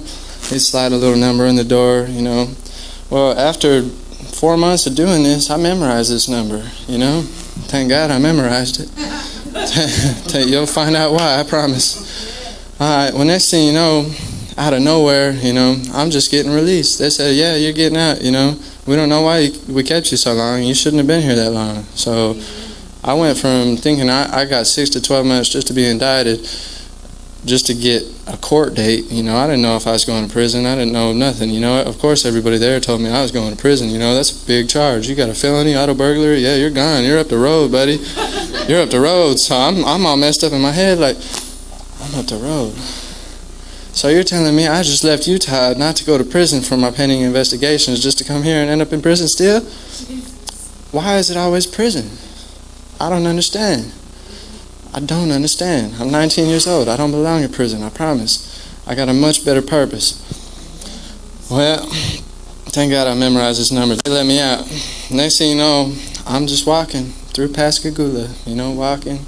he'd 0.50 0.60
slide 0.60 0.92
a 0.92 0.98
little 0.98 1.18
number 1.18 1.46
in 1.46 1.56
the 1.56 1.64
door. 1.64 2.08
You 2.08 2.22
know, 2.22 2.50
well 3.10 3.38
after 3.38 3.84
four 3.84 4.58
months 4.58 4.88
of 4.88 4.96
doing 4.96 5.24
this, 5.24 5.50
I 5.50 5.58
memorized 5.58 6.12
this 6.12 6.28
number. 6.28 6.68
You 6.88 6.98
know, 6.98 7.22
thank 7.70 7.90
God 7.90 8.12
I 8.12 8.18
memorized 8.18 8.80
it. 8.82 8.90
You'll 10.48 10.66
find 10.66 10.96
out 10.96 11.14
why. 11.14 11.40
I 11.40 11.44
promise. 11.44 12.03
All 12.80 13.06
right, 13.06 13.14
well, 13.14 13.24
next 13.24 13.52
thing 13.52 13.68
you 13.68 13.74
know, 13.74 14.12
out 14.58 14.74
of 14.74 14.82
nowhere, 14.82 15.32
you 15.32 15.54
know, 15.54 15.80
I'm 15.94 16.10
just 16.10 16.32
getting 16.32 16.52
released. 16.52 16.98
They 16.98 17.12
said, 17.12 17.36
yeah, 17.36 17.56
you're 17.56 17.72
getting 17.72 17.98
out, 17.98 18.22
you 18.22 18.32
know. 18.32 18.58
We 18.88 18.96
don't 18.96 19.10
know 19.10 19.22
why 19.22 19.52
we 19.70 19.84
kept 19.84 20.12
you 20.12 20.18
so 20.18 20.34
long. 20.34 20.64
You 20.64 20.74
shouldn't 20.74 20.98
have 20.98 21.08
been 21.08 21.22
here 21.22 21.36
that 21.36 21.52
long. 21.52 21.84
So 21.94 22.40
I 23.04 23.14
went 23.14 23.38
from 23.38 23.78
thinking 23.78 24.10
I, 24.10 24.42
I 24.42 24.46
got 24.46 24.66
six 24.66 24.90
to 24.92 25.02
12 25.02 25.26
months 25.26 25.50
just 25.50 25.68
to 25.68 25.74
be 25.74 25.86
indicted, 25.86 26.40
just 27.46 27.68
to 27.68 27.76
get 27.76 28.04
a 28.28 28.38
court 28.38 28.74
date. 28.74 29.06
You 29.12 29.22
know, 29.22 29.38
I 29.38 29.46
didn't 29.46 29.62
know 29.62 29.76
if 29.76 29.86
I 29.86 29.92
was 29.92 30.04
going 30.04 30.26
to 30.26 30.34
prison. 30.34 30.66
I 30.66 30.76
didn't 30.76 30.94
know 30.94 31.14
nothing. 31.14 31.52
You 31.52 31.62
know, 31.62 31.82
of 31.84 32.00
course, 32.00 32.26
everybody 32.26 32.58
there 32.58 32.80
told 32.80 33.02
me 33.02 33.10
I 33.10 33.22
was 33.22 33.32
going 33.32 33.52
to 33.52 33.58
prison. 33.58 33.90
You 33.90 34.00
know, 34.00 34.16
that's 34.16 34.44
a 34.44 34.48
big 34.48 34.68
charge. 34.68 35.08
You 35.08 35.16
got 35.16 35.30
a 35.30 35.36
felony, 35.36 35.76
auto 35.76 35.94
burglary. 35.94 36.40
Yeah, 36.40 36.56
you're 36.56 36.72
gone. 36.72 37.04
You're 37.04 37.20
up 37.20 37.28
the 37.28 37.38
road, 37.38 37.72
buddy. 37.72 38.00
You're 38.68 38.82
up 38.82 38.90
the 38.90 39.00
road. 39.00 39.38
So 39.40 39.56
I'm, 39.56 39.86
I'm 39.86 40.06
all 40.06 40.18
messed 40.18 40.44
up 40.44 40.54
in 40.54 40.62
my 40.62 40.72
head. 40.72 40.98
Like, 40.98 41.18
I'm 42.04 42.20
up 42.20 42.26
the 42.26 42.36
road. 42.36 42.74
So 43.94 44.10
you're 44.10 44.24
telling 44.24 44.56
me 44.56 44.68
I 44.68 44.84
just 44.84 45.04
left 45.04 45.28
Utah 45.28 45.74
not 45.78 45.96
to 45.98 46.06
go 46.06 46.18
to 46.18 46.24
prison 46.24 46.62
for 46.62 46.76
my 46.76 46.92
pending 46.92 47.22
investigations, 47.22 48.04
just 48.04 48.18
to 48.18 48.24
come 48.24 48.44
here 48.44 48.60
and 48.60 48.70
end 48.70 48.82
up 48.82 48.92
in 48.92 49.02
prison 49.02 49.28
still? 49.28 49.62
Why 50.92 51.18
is 51.18 51.30
it 51.30 51.38
always 51.38 51.66
prison? 51.66 52.10
I 53.00 53.10
don't 53.10 53.26
understand. 53.26 53.94
I 54.94 55.00
don't 55.00 55.32
understand. 55.32 55.96
I'm 56.00 56.12
19 56.12 56.50
years 56.50 56.68
old. 56.68 56.90
I 56.90 56.98
don't 56.98 57.12
belong 57.12 57.44
in 57.44 57.52
prison, 57.52 57.82
I 57.84 57.90
promise. 57.90 58.50
I 58.86 58.96
got 58.96 59.10
a 59.10 59.14
much 59.14 59.46
better 59.46 59.62
purpose. 59.62 60.20
Well, 61.50 61.86
thank 62.70 62.92
God 62.92 63.08
I 63.08 63.14
memorized 63.14 63.60
this 63.60 63.72
number. 63.72 63.96
They 63.96 64.12
let 64.12 64.26
me 64.26 64.40
out. 64.40 64.70
Next 65.10 65.38
thing 65.38 65.52
you 65.52 65.58
know, 65.58 65.96
I'm 66.26 66.48
just 66.48 66.68
walking 66.68 67.06
through 67.34 67.54
Pascagoula, 67.54 68.34
you 68.46 68.56
know, 68.56 68.72
walking, 68.72 69.26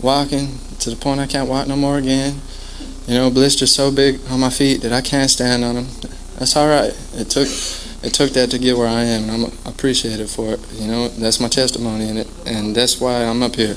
walking, 0.00 0.58
to 0.82 0.90
the 0.90 0.96
point 0.96 1.20
I 1.20 1.26
can't 1.26 1.48
walk 1.48 1.68
no 1.68 1.76
more 1.76 1.98
again. 1.98 2.40
You 3.06 3.14
know, 3.14 3.30
blisters 3.30 3.74
so 3.74 3.90
big 3.90 4.20
on 4.30 4.40
my 4.40 4.50
feet 4.50 4.82
that 4.82 4.92
I 4.92 5.00
can't 5.00 5.30
stand 5.30 5.64
on 5.64 5.74
them. 5.74 5.86
That's 6.38 6.56
all 6.56 6.68
right. 6.68 6.92
It 7.14 7.30
took 7.30 7.48
it 8.04 8.12
took 8.12 8.30
that 8.30 8.50
to 8.50 8.58
get 8.58 8.76
where 8.76 8.88
I 8.88 9.02
am, 9.02 9.28
and 9.28 9.30
I'm 9.30 9.52
appreciative 9.64 10.30
for 10.30 10.54
it. 10.54 10.60
You 10.72 10.88
know, 10.88 11.08
that's 11.08 11.38
my 11.40 11.48
testimony 11.48 12.08
in 12.08 12.16
it, 12.16 12.28
and 12.46 12.74
that's 12.74 13.00
why 13.00 13.24
I'm 13.24 13.42
up 13.42 13.54
here. 13.54 13.76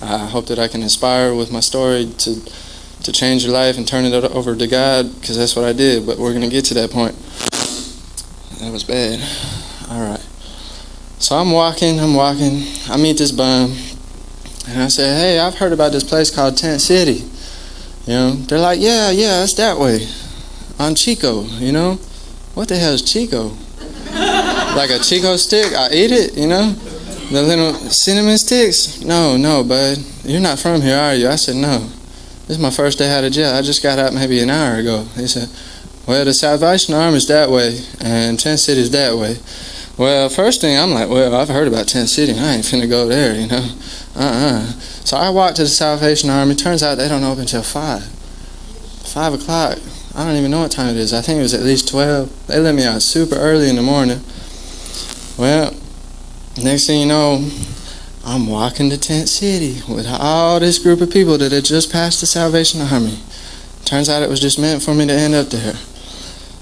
I 0.00 0.18
hope 0.26 0.46
that 0.46 0.58
I 0.58 0.68
can 0.68 0.82
inspire 0.82 1.34
with 1.34 1.50
my 1.50 1.60
story 1.60 2.12
to 2.18 2.40
to 3.04 3.12
change 3.12 3.44
your 3.44 3.52
life 3.52 3.76
and 3.76 3.86
turn 3.86 4.04
it 4.04 4.14
over 4.14 4.56
to 4.56 4.66
God, 4.66 5.12
because 5.20 5.36
that's 5.36 5.54
what 5.54 5.64
I 5.64 5.72
did. 5.72 6.06
But 6.06 6.18
we're 6.18 6.32
gonna 6.32 6.48
get 6.48 6.64
to 6.66 6.74
that 6.74 6.90
point. 6.90 7.14
That 8.60 8.72
was 8.72 8.84
bad. 8.84 9.20
All 9.90 10.00
right. 10.00 10.24
So 11.18 11.36
I'm 11.36 11.50
walking. 11.50 12.00
I'm 12.00 12.14
walking. 12.14 12.62
I 12.88 12.96
meet 12.96 13.18
this 13.18 13.32
bum. 13.32 13.74
And 14.68 14.82
I 14.82 14.88
said, 14.88 15.18
hey, 15.18 15.38
I've 15.38 15.56
heard 15.56 15.72
about 15.72 15.92
this 15.92 16.04
place 16.04 16.34
called 16.34 16.56
Tent 16.56 16.80
City. 16.80 17.24
You 18.06 18.12
know, 18.12 18.30
they're 18.32 18.58
like, 18.58 18.80
yeah, 18.80 19.10
yeah, 19.10 19.42
it's 19.42 19.54
that 19.54 19.78
way. 19.78 20.06
On 20.78 20.94
Chico, 20.94 21.42
you 21.42 21.72
know? 21.72 21.94
What 22.54 22.68
the 22.68 22.76
hell 22.76 22.92
is 22.92 23.02
Chico? 23.02 23.48
like 24.76 24.90
a 24.90 24.98
Chico 24.98 25.36
stick? 25.36 25.72
I 25.74 25.90
eat 25.92 26.10
it, 26.10 26.34
you 26.36 26.46
know? 26.46 26.72
The 27.30 27.42
little 27.42 27.72
cinnamon 27.90 28.38
sticks? 28.38 29.00
No, 29.02 29.36
no, 29.36 29.64
bud. 29.64 29.98
You're 30.24 30.40
not 30.40 30.58
from 30.58 30.80
here, 30.82 30.96
are 30.96 31.14
you? 31.14 31.28
I 31.28 31.36
said, 31.36 31.56
no. 31.56 31.78
This 32.46 32.56
is 32.56 32.58
my 32.58 32.70
first 32.70 32.98
day 32.98 33.10
out 33.10 33.24
of 33.24 33.32
jail. 33.32 33.54
I 33.54 33.62
just 33.62 33.82
got 33.82 33.98
out 33.98 34.12
maybe 34.12 34.40
an 34.40 34.50
hour 34.50 34.76
ago. 34.76 35.04
He 35.14 35.26
said, 35.26 35.48
well, 36.06 36.24
the 36.24 36.34
Salvation 36.34 36.94
Army 36.94 37.16
is 37.16 37.26
that 37.28 37.50
way, 37.50 37.80
and 38.00 38.38
Tent 38.38 38.60
City 38.60 38.82
is 38.82 38.90
that 38.90 39.16
way. 39.16 39.38
Well, 39.96 40.28
first 40.28 40.60
thing 40.60 40.78
I'm 40.78 40.90
like, 40.90 41.08
well, 41.08 41.34
I've 41.34 41.48
heard 41.48 41.68
about 41.68 41.88
Tent 41.88 42.10
City. 42.10 42.32
I 42.32 42.56
ain't 42.56 42.64
finna 42.64 42.88
go 42.88 43.08
there, 43.08 43.34
you 43.34 43.46
know. 43.46 43.66
Uh-uh. 44.16 44.66
So 45.04 45.16
I 45.16 45.30
walked 45.30 45.56
to 45.56 45.62
the 45.62 45.68
Salvation 45.68 46.30
Army. 46.30 46.54
Turns 46.54 46.82
out 46.82 46.96
they 46.96 47.08
don't 47.08 47.24
open 47.24 47.42
until 47.42 47.62
five. 47.62 48.04
Five 48.04 49.34
o'clock. 49.34 49.78
I 50.14 50.24
don't 50.24 50.36
even 50.36 50.50
know 50.50 50.60
what 50.60 50.70
time 50.70 50.90
it 50.90 50.96
is. 50.96 51.12
I 51.12 51.20
think 51.20 51.38
it 51.38 51.42
was 51.42 51.54
at 51.54 51.62
least 51.62 51.88
twelve. 51.88 52.30
They 52.46 52.58
let 52.58 52.74
me 52.74 52.84
out 52.84 53.02
super 53.02 53.34
early 53.34 53.68
in 53.68 53.76
the 53.76 53.82
morning. 53.82 54.20
Well, 55.36 55.74
next 56.62 56.86
thing 56.86 57.00
you 57.00 57.06
know, 57.06 57.50
I'm 58.24 58.46
walking 58.46 58.90
to 58.90 58.98
Tent 58.98 59.28
City 59.28 59.82
with 59.92 60.06
all 60.08 60.60
this 60.60 60.78
group 60.78 61.00
of 61.00 61.10
people 61.10 61.36
that 61.38 61.50
had 61.50 61.64
just 61.64 61.90
passed 61.90 62.20
the 62.20 62.26
Salvation 62.26 62.80
Army. 62.80 63.18
Turns 63.84 64.08
out 64.08 64.22
it 64.22 64.30
was 64.30 64.40
just 64.40 64.58
meant 64.58 64.82
for 64.82 64.94
me 64.94 65.06
to 65.06 65.12
end 65.12 65.34
up 65.34 65.48
there. 65.48 65.74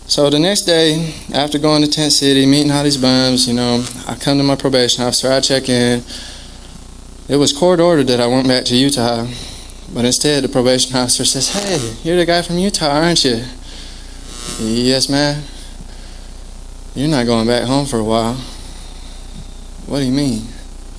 So 0.06 0.28
the 0.28 0.38
next 0.38 0.62
day, 0.62 1.14
after 1.32 1.58
going 1.58 1.82
to 1.82 1.88
Tent 1.88 2.12
City, 2.12 2.44
meeting 2.46 2.72
all 2.72 2.82
these 2.82 2.96
bums, 2.96 3.46
you 3.46 3.54
know, 3.54 3.84
I 4.08 4.14
come 4.14 4.38
to 4.38 4.44
my 4.44 4.56
probation 4.56 5.04
officer, 5.04 5.30
I 5.30 5.40
check 5.40 5.68
in. 5.68 6.02
It 7.32 7.38
was 7.38 7.50
court 7.50 7.80
ordered 7.80 8.08
that 8.08 8.20
I 8.20 8.26
went 8.26 8.46
back 8.46 8.66
to 8.66 8.76
Utah, 8.76 9.26
but 9.94 10.04
instead 10.04 10.44
the 10.44 10.50
probation 10.50 10.94
officer 10.94 11.24
says, 11.24 11.48
Hey, 11.48 11.96
you're 12.02 12.18
the 12.18 12.26
guy 12.26 12.42
from 12.42 12.58
Utah, 12.58 12.90
aren't 12.90 13.24
you? 13.24 13.42
Yes, 14.60 15.08
man. 15.08 15.42
You're 16.94 17.08
not 17.08 17.24
going 17.24 17.46
back 17.46 17.62
home 17.62 17.86
for 17.86 17.96
a 17.96 18.04
while. 18.04 18.34
What 19.86 20.00
do 20.00 20.04
you 20.04 20.12
mean? 20.12 20.46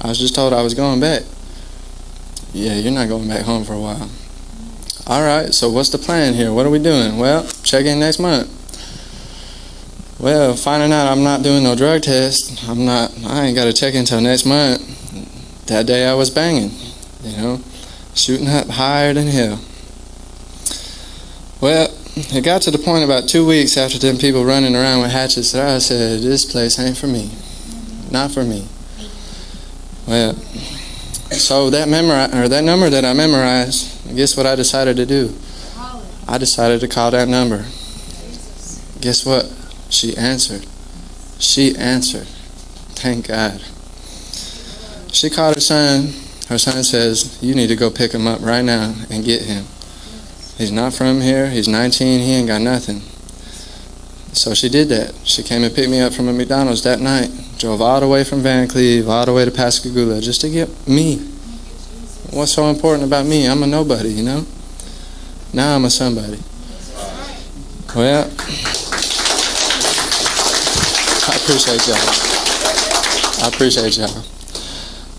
I 0.01 0.07
was 0.07 0.17
just 0.17 0.33
told 0.33 0.53
I 0.53 0.63
was 0.63 0.73
going 0.73 0.99
back. 0.99 1.21
Yeah, 2.51 2.77
you're 2.77 2.91
not 2.91 3.09
going 3.09 3.27
back 3.27 3.45
home 3.45 3.63
for 3.63 3.73
a 3.73 3.79
while. 3.79 4.09
All 5.05 5.21
right, 5.21 5.53
so 5.53 5.69
what's 5.69 5.89
the 5.89 5.99
plan 5.99 6.33
here? 6.33 6.51
What 6.51 6.65
are 6.65 6.71
we 6.71 6.79
doing? 6.79 7.19
Well, 7.19 7.47
check 7.61 7.85
in 7.85 7.99
next 7.99 8.17
month. 8.17 8.49
Well, 10.19 10.55
finding 10.55 10.93
out 10.93 11.11
I'm 11.11 11.23
not 11.23 11.43
doing 11.43 11.61
no 11.61 11.75
drug 11.75 12.01
test, 12.01 12.67
I'm 12.67 12.85
not, 12.85 13.11
I 13.23 13.45
ain't 13.45 13.55
got 13.55 13.65
to 13.65 13.73
check 13.73 13.93
in 13.93 13.99
until 13.99 14.19
next 14.19 14.47
month. 14.47 14.92
That 15.67 15.85
day 15.85 16.05
I 16.05 16.13
was 16.13 16.29
banging, 16.29 16.71
you 17.23 17.37
know, 17.37 17.61
shooting 18.13 18.47
up 18.47 18.67
higher 18.67 19.13
than 19.13 19.27
hell. 19.27 19.59
Well, 21.61 21.87
it 22.15 22.43
got 22.43 22.61
to 22.63 22.71
the 22.71 22.77
point 22.77 23.05
about 23.05 23.29
two 23.29 23.45
weeks 23.45 23.77
after 23.77 23.97
them 23.97 24.17
people 24.17 24.43
running 24.43 24.75
around 24.75 25.01
with 25.01 25.11
hatchets 25.11 25.53
that 25.53 25.67
I 25.67 25.79
said, 25.79 26.19
this 26.21 26.43
place 26.45 26.77
ain't 26.77 26.97
for 26.97 27.07
me. 27.07 27.31
Not 28.11 28.31
for 28.31 28.43
me. 28.43 28.67
Well, 30.05 30.35
so 31.31 31.69
that 31.69 31.87
memori- 31.87 32.33
or 32.35 32.49
that 32.49 32.63
number 32.63 32.89
that 32.89 33.05
I 33.05 33.13
memorized, 33.13 34.15
guess 34.15 34.35
what 34.35 34.45
I 34.45 34.55
decided 34.55 34.97
to 34.97 35.05
do? 35.05 35.33
I 36.27 36.37
decided 36.37 36.81
to 36.81 36.87
call 36.87 37.11
that 37.11 37.27
number. 37.27 37.65
Guess 38.99 39.25
what? 39.25 39.51
She 39.89 40.15
answered. 40.15 40.65
She 41.39 41.75
answered. 41.75 42.27
Thank 42.95 43.27
God. 43.27 43.61
She 45.13 45.29
called 45.29 45.55
her 45.55 45.61
son. 45.61 46.11
Her 46.49 46.57
son 46.57 46.83
says, 46.83 47.37
You 47.41 47.53
need 47.53 47.67
to 47.67 47.75
go 47.75 47.91
pick 47.91 48.11
him 48.13 48.25
up 48.25 48.41
right 48.41 48.63
now 48.63 48.95
and 49.11 49.23
get 49.23 49.43
him. 49.43 49.65
He's 50.57 50.71
not 50.71 50.93
from 50.93 51.21
here. 51.21 51.49
He's 51.49 51.67
19. 51.67 52.19
He 52.19 52.33
ain't 52.33 52.47
got 52.47 52.61
nothing. 52.61 53.01
So 54.33 54.55
she 54.55 54.69
did 54.69 54.89
that. 54.89 55.13
She 55.23 55.43
came 55.43 55.63
and 55.63 55.73
picked 55.73 55.91
me 55.91 56.01
up 56.01 56.13
from 56.13 56.27
a 56.27 56.33
McDonald's 56.33 56.81
that 56.83 56.99
night. 56.99 57.29
Drove 57.59 57.79
all 57.79 57.99
the 57.99 58.07
way 58.07 58.23
from 58.23 58.41
Vancleave, 58.41 59.07
all 59.07 59.25
the 59.25 59.33
way 59.33 59.45
to 59.45 59.51
Pascagoula, 59.51 60.19
just 60.19 60.41
to 60.41 60.49
get 60.49 60.69
me. 60.87 61.17
What's 62.31 62.51
so 62.51 62.65
important 62.65 63.05
about 63.05 63.27
me? 63.27 63.47
I'm 63.47 63.61
a 63.61 63.67
nobody, 63.67 64.09
you 64.09 64.23
know? 64.23 64.45
Now 65.53 65.75
I'm 65.75 65.85
a 65.85 65.91
somebody. 65.91 66.39
Well, 67.95 68.25
I 71.25 71.35
appreciate 71.35 71.87
y'all. 71.87 73.45
I 73.45 73.49
appreciate 73.53 73.97
y'all. 73.97 74.32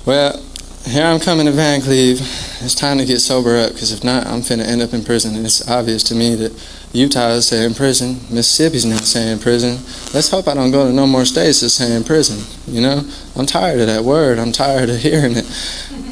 Well, 0.06 0.38
here 0.84 1.06
I'm 1.06 1.18
coming 1.18 1.46
to 1.46 1.52
Vancleave. 1.52 2.20
It's 2.62 2.74
time 2.74 2.98
to 2.98 3.06
get 3.06 3.20
sober 3.20 3.56
up 3.56 3.72
because 3.72 3.90
if 3.90 4.04
not, 4.04 4.26
I'm 4.26 4.40
finna 4.40 4.66
end 4.66 4.82
up 4.82 4.92
in 4.92 5.02
prison. 5.02 5.34
And 5.34 5.46
it's 5.46 5.66
obvious 5.66 6.02
to 6.04 6.14
me 6.14 6.34
that 6.34 6.52
Utah 6.92 7.30
is 7.30 7.48
saying 7.48 7.72
prison, 7.72 8.20
Mississippi's 8.30 8.84
now 8.84 8.98
saying 8.98 9.38
prison. 9.38 9.78
Let's 10.12 10.28
hope 10.28 10.46
I 10.46 10.52
don't 10.52 10.72
go 10.72 10.86
to 10.86 10.92
no 10.92 11.06
more 11.06 11.24
states 11.24 11.62
that's 11.62 11.72
saying 11.72 12.04
prison. 12.04 12.44
You 12.66 12.82
know, 12.82 13.00
I'm 13.34 13.46
tired 13.46 13.80
of 13.80 13.86
that 13.86 14.04
word. 14.04 14.38
I'm 14.38 14.52
tired 14.52 14.90
of 14.90 14.96
hearing 15.00 15.38
it. 15.38 15.46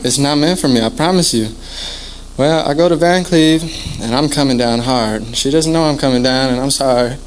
It's 0.02 0.16
not 0.16 0.36
meant 0.36 0.58
for 0.58 0.68
me. 0.68 0.80
I 0.80 0.88
promise 0.88 1.34
you. 1.34 1.48
Well, 2.38 2.66
I 2.66 2.72
go 2.72 2.88
to 2.88 2.96
Vancleave 2.96 4.00
and 4.00 4.14
I'm 4.14 4.30
coming 4.30 4.56
down 4.56 4.78
hard. 4.78 5.36
She 5.36 5.50
doesn't 5.50 5.70
know 5.70 5.84
I'm 5.84 5.98
coming 5.98 6.22
down, 6.22 6.50
and 6.50 6.62
I'm 6.62 6.70
sorry. 6.70 7.18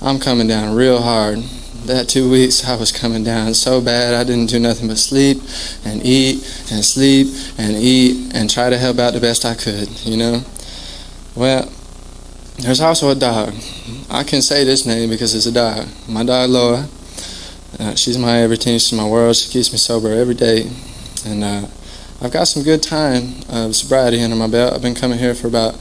I'm 0.00 0.20
coming 0.20 0.46
down 0.46 0.76
real 0.76 1.02
hard. 1.02 1.42
That 1.86 2.08
two 2.08 2.30
weeks 2.30 2.64
I 2.64 2.76
was 2.76 2.92
coming 2.92 3.24
down 3.24 3.54
so 3.54 3.80
bad 3.80 4.14
I 4.14 4.22
didn't 4.22 4.50
do 4.50 4.60
nothing 4.60 4.86
but 4.86 4.98
sleep 4.98 5.38
and 5.84 6.00
eat 6.04 6.36
and 6.70 6.84
sleep 6.84 7.26
and 7.58 7.76
eat 7.76 8.32
and 8.34 8.48
try 8.48 8.70
to 8.70 8.78
help 8.78 8.98
out 8.98 9.14
the 9.14 9.20
best 9.20 9.44
I 9.44 9.54
could, 9.54 9.88
you 10.04 10.16
know? 10.16 10.42
Well, 11.34 11.72
there's 12.58 12.80
also 12.80 13.10
a 13.10 13.14
dog. 13.14 13.54
I 14.10 14.22
can 14.22 14.42
say 14.42 14.62
this 14.64 14.86
name 14.86 15.10
because 15.10 15.34
it's 15.34 15.46
a 15.46 15.52
dog. 15.52 15.88
My 16.08 16.24
dog 16.24 16.50
Laura. 16.50 16.86
Uh, 17.80 17.94
she's 17.94 18.18
my 18.18 18.38
everything. 18.38 18.74
She's 18.74 18.92
my 18.92 19.08
world. 19.08 19.34
She 19.34 19.50
keeps 19.50 19.72
me 19.72 19.78
sober 19.78 20.12
every 20.12 20.34
day, 20.34 20.70
and 21.26 21.42
uh, 21.42 21.66
I've 22.20 22.30
got 22.30 22.44
some 22.44 22.62
good 22.62 22.82
time 22.82 23.34
of 23.48 23.74
sobriety 23.74 24.22
under 24.22 24.36
my 24.36 24.46
belt. 24.46 24.74
I've 24.74 24.82
been 24.82 24.94
coming 24.94 25.18
here 25.18 25.34
for 25.34 25.48
about 25.48 25.74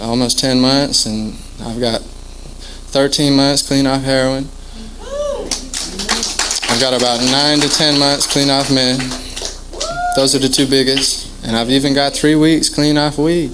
almost 0.00 0.38
10 0.38 0.60
months, 0.60 1.04
and 1.04 1.36
I've 1.60 1.80
got 1.80 2.00
13 2.00 3.34
months 3.34 3.66
clean 3.66 3.86
off 3.86 4.02
heroin. 4.02 4.48
I've 6.72 6.80
got 6.80 6.94
about 6.94 7.20
9 7.20 7.60
to 7.60 7.68
10 7.68 7.98
months 7.98 8.26
clean 8.26 8.48
off 8.48 8.72
meth. 8.72 10.16
Those 10.16 10.34
are 10.34 10.38
the 10.38 10.48
two 10.48 10.66
biggest. 10.66 11.28
And 11.44 11.54
I've 11.54 11.68
even 11.68 11.92
got 11.92 12.14
three 12.14 12.34
weeks 12.34 12.70
clean 12.70 12.96
off 12.96 13.18
weed. 13.18 13.50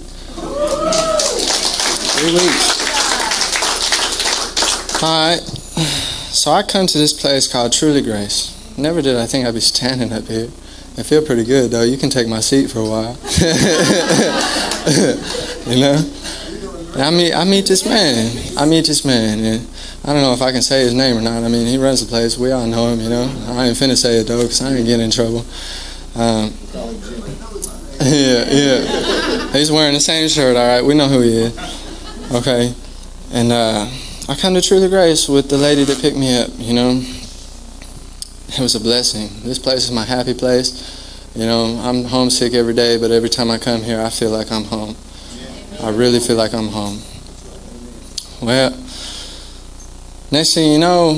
Three 2.14 2.32
weeks. 2.32 2.78
Alright. 5.02 5.40
So 5.40 6.52
I 6.52 6.62
come 6.62 6.86
to 6.86 6.96
this 6.96 7.12
place 7.12 7.52
called 7.52 7.72
Truly 7.72 8.02
Grace. 8.02 8.54
Never 8.78 9.02
did 9.02 9.16
I 9.16 9.26
think 9.26 9.48
I'd 9.48 9.54
be 9.54 9.58
standing 9.58 10.12
up 10.12 10.28
here. 10.28 10.46
I 10.96 11.02
feel 11.02 11.26
pretty 11.26 11.42
good 11.42 11.72
though. 11.72 11.82
You 11.82 11.98
can 11.98 12.10
take 12.10 12.28
my 12.28 12.38
seat 12.38 12.70
for 12.70 12.78
a 12.78 12.88
while. 12.88 13.18
you 15.66 15.80
know? 15.80 15.98
And 16.92 17.02
I 17.02 17.10
meet 17.10 17.34
I 17.34 17.44
meet 17.44 17.66
this 17.66 17.84
man. 17.84 18.30
I 18.56 18.64
meet 18.64 18.86
this 18.86 19.04
man 19.04 19.40
and 19.40 19.66
I 20.08 20.14
don't 20.14 20.22
know 20.22 20.32
if 20.32 20.40
I 20.40 20.52
can 20.52 20.62
say 20.62 20.80
his 20.80 20.94
name 20.94 21.18
or 21.18 21.20
not. 21.20 21.42
I 21.42 21.48
mean, 21.48 21.66
he 21.66 21.76
runs 21.76 22.00
the 22.00 22.08
place. 22.08 22.38
We 22.38 22.50
all 22.50 22.66
know 22.66 22.88
him, 22.88 22.98
you 22.98 23.10
know. 23.10 23.30
I 23.48 23.66
ain't 23.66 23.76
finna 23.76 23.94
say 23.94 24.20
it 24.20 24.26
though, 24.26 24.40
cause 24.40 24.62
I 24.62 24.72
ain't 24.74 24.86
getting 24.86 25.04
in 25.04 25.10
trouble. 25.10 25.44
Um, 26.16 26.50
yeah, 28.00 28.48
yeah. 28.48 29.52
He's 29.52 29.70
wearing 29.70 29.92
the 29.92 30.00
same 30.00 30.26
shirt. 30.30 30.56
All 30.56 30.66
right, 30.66 30.82
we 30.82 30.94
know 30.94 31.08
who 31.08 31.20
he 31.20 31.36
is. 31.36 32.32
Okay, 32.32 32.72
and 33.34 33.52
uh, 33.52 33.86
I 34.30 34.34
come 34.34 34.54
to 34.54 34.62
Truly 34.62 34.88
Grace 34.88 35.28
with 35.28 35.50
the 35.50 35.58
lady 35.58 35.84
that 35.84 36.00
picked 36.00 36.16
me 36.16 36.40
up. 36.40 36.48
You 36.56 36.72
know, 36.72 37.02
it 38.48 38.60
was 38.60 38.74
a 38.76 38.80
blessing. 38.80 39.28
This 39.42 39.58
place 39.58 39.84
is 39.84 39.92
my 39.92 40.06
happy 40.06 40.32
place. 40.32 41.30
You 41.36 41.44
know, 41.44 41.78
I'm 41.82 42.04
homesick 42.04 42.54
every 42.54 42.72
day, 42.72 42.96
but 42.96 43.10
every 43.10 43.28
time 43.28 43.50
I 43.50 43.58
come 43.58 43.82
here, 43.82 44.00
I 44.00 44.08
feel 44.08 44.30
like 44.30 44.50
I'm 44.50 44.64
home. 44.64 44.96
I 45.82 45.90
really 45.90 46.18
feel 46.18 46.36
like 46.36 46.54
I'm 46.54 46.68
home. 46.68 47.02
Well, 48.40 48.72
next 50.30 50.54
thing 50.54 50.72
you 50.72 50.78
know, 50.78 51.14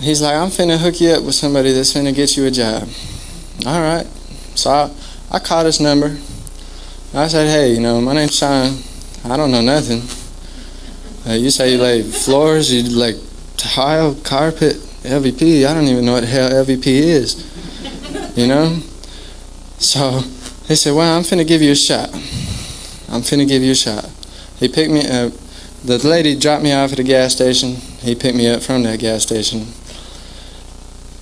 he's 0.00 0.20
like, 0.22 0.34
I'm 0.34 0.48
finna 0.48 0.78
hook 0.78 1.00
you 1.00 1.10
up 1.10 1.24
with 1.24 1.34
somebody 1.34 1.72
that's 1.72 1.92
finna 1.92 2.14
get 2.14 2.36
you 2.36 2.46
a 2.46 2.50
job. 2.50 2.88
All 3.66 3.80
right. 3.80 4.06
So 4.54 4.70
I, 4.70 4.90
I 5.30 5.38
called 5.38 5.66
his 5.66 5.80
number. 5.80 6.16
I 7.14 7.28
said, 7.28 7.46
hey, 7.48 7.72
you 7.72 7.80
know, 7.80 8.00
my 8.00 8.14
name's 8.14 8.36
Sean. 8.36 8.78
I 9.24 9.36
don't 9.36 9.50
know 9.50 9.62
nothing. 9.62 10.02
Uh, 11.28 11.34
you 11.34 11.50
say 11.50 11.72
you 11.72 11.78
lay 11.78 12.02
floors, 12.02 12.72
you 12.72 12.82
like 12.96 13.16
tile, 13.56 14.14
carpet, 14.24 14.76
LVP. 15.02 15.66
I 15.66 15.74
don't 15.74 15.84
even 15.84 16.04
know 16.04 16.12
what 16.12 16.20
the 16.20 16.26
hell 16.26 16.50
LVP 16.50 16.86
is. 16.86 18.36
You 18.36 18.46
know? 18.46 18.78
So 19.78 20.20
he 20.66 20.76
said, 20.76 20.94
well, 20.94 21.16
I'm 21.16 21.22
finna 21.22 21.46
give 21.46 21.62
you 21.62 21.72
a 21.72 21.76
shot. 21.76 22.10
I'm 23.10 23.22
finna 23.22 23.48
give 23.48 23.62
you 23.62 23.72
a 23.72 23.74
shot. 23.74 24.10
He 24.58 24.68
picked 24.68 24.92
me 24.92 25.06
up. 25.08 25.32
The 25.84 25.98
lady 26.06 26.38
dropped 26.38 26.62
me 26.62 26.72
off 26.72 26.90
at 26.90 26.98
the 26.98 27.04
gas 27.04 27.32
station. 27.34 27.76
He 28.00 28.14
picked 28.14 28.36
me 28.36 28.48
up 28.48 28.62
from 28.62 28.82
that 28.84 29.00
gas 29.00 29.22
station. 29.22 29.66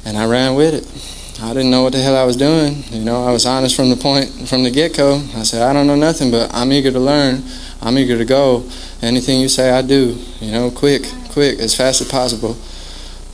And 0.05 0.17
I 0.17 0.27
ran 0.27 0.55
with 0.55 0.75
it. 0.75 1.43
I 1.43 1.53
didn't 1.53 1.71
know 1.71 1.83
what 1.83 1.93
the 1.93 2.01
hell 2.01 2.17
I 2.17 2.25
was 2.25 2.37
doing. 2.37 2.85
You 2.91 3.05
know, 3.05 3.25
I 3.25 3.31
was 3.31 3.45
honest 3.45 3.77
from 3.77 3.91
the 3.91 3.97
point, 3.97 4.31
from 4.49 4.62
the 4.62 4.71
get-go. 4.71 5.17
I 5.35 5.43
said, 5.43 5.62
I 5.62 5.73
don't 5.73 5.87
know 5.87 5.97
nothing, 5.97 6.31
but 6.31 6.55
I'm 6.55 6.73
eager 6.73 6.91
to 6.91 7.01
learn. 7.01 7.43
I'm 7.83 7.99
eager 7.99 8.17
to 8.17 8.25
go. 8.25 8.69
Anything 9.03 9.41
you 9.41 9.49
say, 9.49 9.71
I 9.71 9.83
do. 9.83 10.17
You 10.41 10.53
know, 10.53 10.71
quick, 10.71 11.05
quick, 11.31 11.59
as 11.59 11.75
fast 11.75 12.01
as 12.01 12.11
possible. 12.11 12.57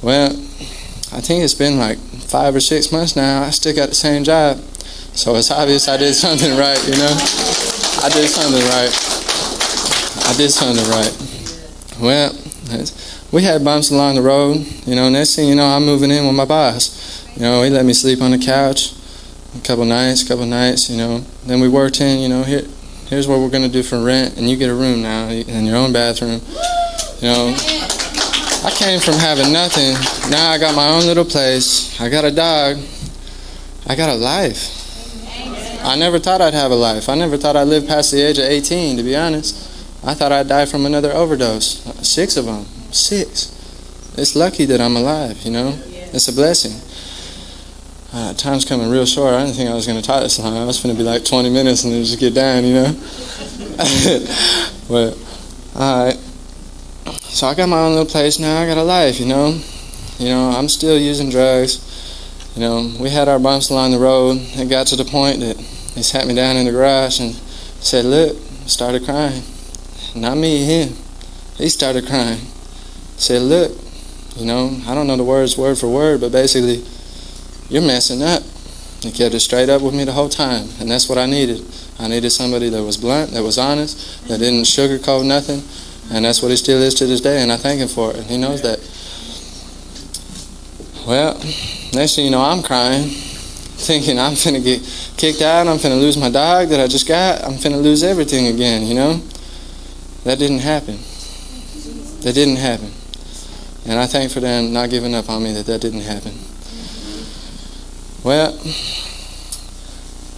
Well, 0.02 0.32
I 1.12 1.20
think 1.20 1.44
it's 1.44 1.54
been 1.54 1.78
like 1.78 1.98
five 1.98 2.56
or 2.56 2.60
six 2.60 2.90
months 2.90 3.14
now. 3.14 3.42
I 3.42 3.50
still 3.50 3.74
got 3.74 3.90
the 3.90 3.94
same 3.94 4.24
job. 4.24 4.58
So 5.14 5.36
it's 5.36 5.50
obvious 5.50 5.88
I 5.88 5.96
did 5.96 6.14
something 6.26 6.56
right, 6.56 6.82
you 6.86 6.96
know? 6.96 7.12
I 8.02 8.08
did 8.08 8.28
something 8.28 8.62
right. 8.72 8.90
I 10.26 10.34
did 10.36 10.50
something 10.50 10.88
right. 10.90 11.12
Well, 12.00 12.32
we 13.32 13.42
had 13.42 13.64
bumps 13.64 13.90
along 13.90 14.14
the 14.14 14.22
road. 14.22 14.58
You 14.86 14.94
know, 14.94 15.08
next 15.08 15.34
thing 15.34 15.48
you 15.48 15.54
know, 15.54 15.66
I'm 15.66 15.84
moving 15.84 16.10
in 16.10 16.26
with 16.26 16.36
my 16.36 16.44
boss. 16.44 17.26
You 17.34 17.42
know, 17.42 17.62
he 17.62 17.70
let 17.70 17.84
me 17.84 17.94
sleep 17.94 18.20
on 18.20 18.30
the 18.30 18.38
couch 18.38 18.92
a 19.56 19.60
couple 19.60 19.84
nights, 19.84 20.22
a 20.22 20.28
couple 20.28 20.46
nights, 20.46 20.88
you 20.88 20.96
know. 20.96 21.18
Then 21.44 21.60
we 21.60 21.68
worked 21.68 22.00
in, 22.00 22.20
you 22.20 22.28
know, 22.28 22.42
here, 22.42 22.62
here's 23.08 23.28
what 23.28 23.40
we're 23.40 23.50
going 23.50 23.64
to 23.64 23.68
do 23.68 23.82
for 23.82 24.02
rent, 24.02 24.36
and 24.36 24.48
you 24.48 24.56
get 24.56 24.70
a 24.70 24.74
room 24.74 25.02
now 25.02 25.28
in 25.28 25.66
your 25.66 25.76
own 25.76 25.92
bathroom. 25.92 26.40
You 27.20 27.28
know, 27.28 27.54
I 28.64 28.72
came 28.76 29.00
from 29.00 29.14
having 29.14 29.52
nothing. 29.52 29.92
Now 30.30 30.50
I 30.50 30.58
got 30.58 30.74
my 30.74 30.88
own 30.88 31.02
little 31.02 31.24
place. 31.24 32.00
I 32.00 32.08
got 32.08 32.24
a 32.24 32.30
dog. 32.30 32.78
I 33.86 33.94
got 33.94 34.08
a 34.08 34.14
life. 34.14 34.78
I 35.84 35.96
never 35.96 36.18
thought 36.18 36.40
I'd 36.40 36.54
have 36.54 36.70
a 36.70 36.76
life. 36.76 37.08
I 37.08 37.16
never 37.16 37.36
thought 37.36 37.56
I'd 37.56 37.64
live 37.64 37.86
past 37.86 38.12
the 38.12 38.22
age 38.22 38.38
of 38.38 38.44
18, 38.44 38.96
to 38.96 39.02
be 39.02 39.16
honest. 39.16 39.68
I 40.04 40.14
thought 40.14 40.32
I'd 40.32 40.48
die 40.48 40.66
from 40.66 40.86
another 40.86 41.12
overdose. 41.12 41.82
Six 42.06 42.36
of 42.36 42.46
them. 42.46 42.66
Six. 42.92 44.14
It's 44.16 44.36
lucky 44.36 44.66
that 44.66 44.80
I'm 44.80 44.96
alive, 44.96 45.42
you 45.42 45.50
know? 45.50 45.78
It's 46.12 46.28
a 46.28 46.32
blessing. 46.32 46.72
Uh, 48.12 48.34
time's 48.34 48.66
coming 48.66 48.90
real 48.90 49.06
short. 49.06 49.32
I 49.32 49.44
didn't 49.44 49.56
think 49.56 49.70
I 49.70 49.74
was 49.74 49.86
going 49.86 49.98
to 49.98 50.06
talk 50.06 50.22
this 50.22 50.38
long. 50.38 50.54
I 50.56 50.66
was 50.66 50.82
going 50.82 50.94
to 50.94 50.98
be 50.98 51.04
like 51.04 51.24
20 51.24 51.48
minutes 51.48 51.84
and 51.84 51.94
then 51.94 52.04
just 52.04 52.20
get 52.20 52.34
down, 52.34 52.64
you 52.64 52.74
know? 52.74 52.92
but, 54.88 55.16
alright. 55.74 56.16
So 57.22 57.46
I 57.46 57.54
got 57.54 57.70
my 57.70 57.78
own 57.78 57.92
little 57.92 58.04
place 58.04 58.38
now. 58.38 58.60
I 58.60 58.66
got 58.66 58.76
a 58.76 58.82
life, 58.82 59.18
you 59.18 59.24
know? 59.26 59.58
You 60.18 60.28
know, 60.28 60.50
I'm 60.50 60.68
still 60.68 60.98
using 60.98 61.30
drugs. 61.30 61.88
You 62.54 62.60
know, 62.60 62.92
we 63.00 63.08
had 63.08 63.28
our 63.28 63.38
bumps 63.38 63.70
along 63.70 63.92
the 63.92 63.98
road. 63.98 64.36
It 64.38 64.68
got 64.68 64.86
to 64.88 64.96
the 64.96 65.06
point 65.06 65.40
that 65.40 65.56
he 65.56 66.02
sat 66.02 66.26
me 66.26 66.34
down 66.34 66.56
in 66.56 66.66
the 66.66 66.72
garage 66.72 67.18
and 67.18 67.32
said, 67.80 68.04
Look, 68.04 68.36
started 68.66 69.04
crying. 69.06 69.42
Not 70.14 70.36
me, 70.36 70.64
him. 70.66 70.94
He 71.56 71.70
started 71.70 72.06
crying. 72.06 72.40
Said, 73.22 73.42
Look, 73.42 73.70
you 74.34 74.44
know, 74.46 74.76
I 74.84 74.96
don't 74.96 75.06
know 75.06 75.16
the 75.16 75.22
words 75.22 75.56
word 75.56 75.78
for 75.78 75.86
word, 75.86 76.20
but 76.20 76.32
basically, 76.32 76.82
you're 77.68 77.80
messing 77.80 78.20
up. 78.20 78.42
He 79.00 79.12
kept 79.12 79.32
it 79.32 79.40
straight 79.40 79.68
up 79.68 79.80
with 79.80 79.94
me 79.94 80.02
the 80.02 80.10
whole 80.10 80.28
time, 80.28 80.66
and 80.80 80.90
that's 80.90 81.08
what 81.08 81.18
I 81.18 81.26
needed. 81.26 81.64
I 82.00 82.08
needed 82.08 82.30
somebody 82.30 82.68
that 82.70 82.82
was 82.82 82.96
blunt, 82.96 83.30
that 83.30 83.44
was 83.44 83.58
honest, 83.58 84.26
that 84.26 84.38
didn't 84.38 84.64
sugarcoat 84.64 85.24
nothing, 85.24 85.62
and 86.12 86.24
that's 86.24 86.42
what 86.42 86.50
he 86.50 86.56
still 86.56 86.82
is 86.82 86.94
to 86.94 87.06
this 87.06 87.20
day, 87.20 87.42
and 87.42 87.52
I 87.52 87.56
thank 87.56 87.80
him 87.80 87.86
for 87.86 88.10
it. 88.10 88.24
He 88.24 88.36
knows 88.38 88.60
that. 88.62 88.80
Well, 91.06 91.34
next 91.94 92.16
thing 92.16 92.24
you 92.24 92.32
know, 92.32 92.42
I'm 92.42 92.60
crying, 92.64 93.04
thinking 93.08 94.18
I'm 94.18 94.32
finna 94.32 94.64
get 94.64 94.82
kicked 95.16 95.42
out, 95.42 95.68
I'm 95.68 95.76
finna 95.76 96.00
lose 96.00 96.16
my 96.16 96.28
dog 96.28 96.70
that 96.70 96.80
I 96.80 96.88
just 96.88 97.06
got, 97.06 97.44
I'm 97.44 97.54
finna 97.54 97.80
lose 97.80 98.02
everything 98.02 98.48
again, 98.48 98.84
you 98.84 98.94
know? 98.94 99.22
That 100.24 100.40
didn't 100.40 100.58
happen. 100.58 100.98
That 102.22 102.34
didn't 102.34 102.56
happen. 102.56 102.90
And 103.86 103.98
I 103.98 104.06
thank 104.06 104.30
for 104.30 104.40
them 104.40 104.72
not 104.72 104.90
giving 104.90 105.14
up 105.14 105.28
on 105.28 105.42
me 105.42 105.52
that 105.54 105.66
that 105.66 105.80
didn't 105.80 106.02
happen. 106.02 106.34
Well, 108.24 108.58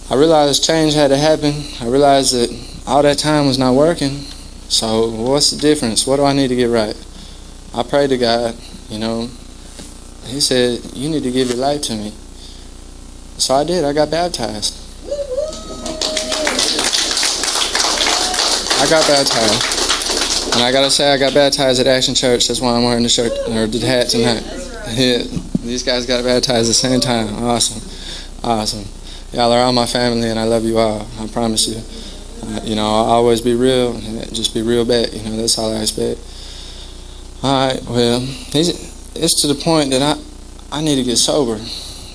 I 0.09 0.15
realized 0.15 0.63
change 0.63 0.93
had 0.95 1.09
to 1.09 1.17
happen. 1.17 1.53
I 1.79 1.87
realized 1.87 2.33
that 2.33 2.49
all 2.87 3.03
that 3.03 3.17
time 3.19 3.45
was 3.45 3.59
not 3.59 3.75
working. 3.75 4.21
So 4.69 5.09
what's 5.09 5.51
the 5.51 5.57
difference? 5.57 6.07
What 6.07 6.17
do 6.17 6.25
I 6.25 6.33
need 6.33 6.47
to 6.47 6.55
get 6.55 6.65
right? 6.65 6.95
I 7.73 7.83
prayed 7.83 8.09
to 8.09 8.17
God, 8.17 8.55
you 8.89 8.97
know. 8.97 9.29
He 10.25 10.39
said, 10.39 10.79
You 10.93 11.09
need 11.09 11.23
to 11.23 11.31
give 11.31 11.49
your 11.49 11.57
life 11.57 11.81
to 11.83 11.93
me. 11.95 12.13
So 13.37 13.53
I 13.53 13.63
did. 13.63 13.83
I 13.83 13.93
got 13.93 14.09
baptized. 14.09 14.73
I 18.81 18.87
got 18.89 19.07
baptized. 19.07 19.74
And 20.55 20.63
I 20.63 20.71
gotta 20.71 20.89
say, 20.89 21.11
I 21.11 21.17
got 21.17 21.33
baptized 21.33 21.81
at 21.81 21.87
Action 21.87 22.15
Church. 22.15 22.47
That's 22.47 22.61
why 22.61 22.73
I'm 22.73 22.83
wearing 22.83 23.03
the 23.03 23.09
shirt 23.09 23.31
or 23.49 23.67
the 23.67 23.79
hat 23.85 24.09
tonight. 24.09 24.43
Yeah, 24.85 25.23
these 25.63 25.81
guys 25.81 26.05
got 26.05 26.23
baptized 26.23 26.65
at 26.65 26.67
the 26.67 26.73
same 26.75 27.01
time. 27.01 27.43
Awesome, 27.43 27.81
awesome. 28.43 28.85
Y'all 29.33 29.51
are 29.51 29.59
all 29.59 29.73
my 29.73 29.87
family, 29.87 30.29
and 30.29 30.39
I 30.39 30.43
love 30.43 30.63
you 30.63 30.77
all. 30.77 31.07
I 31.19 31.27
promise 31.27 31.67
you. 31.67 31.81
Uh, 32.47 32.61
you 32.63 32.75
know, 32.75 32.85
I'll 32.85 33.05
always 33.05 33.41
be 33.41 33.55
real, 33.55 33.95
and 33.95 34.33
just 34.33 34.53
be 34.53 34.61
real 34.61 34.85
back. 34.85 35.11
You 35.11 35.23
know, 35.23 35.37
that's 35.37 35.57
all 35.57 35.75
I 35.75 35.81
expect. 35.81 36.19
All 37.41 37.67
right. 37.67 37.81
Well, 37.89 38.21
it's 38.53 39.41
to 39.41 39.47
the 39.47 39.55
point 39.55 39.89
that 39.89 40.03
I 40.03 40.21
I 40.71 40.81
need 40.81 40.97
to 40.97 41.03
get 41.03 41.17
sober. 41.17 41.59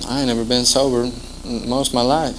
I 0.08 0.20
ain't 0.20 0.28
never 0.28 0.44
been 0.44 0.64
sober 0.64 1.10
most 1.44 1.88
of 1.88 1.94
my 1.94 2.02
life. 2.02 2.36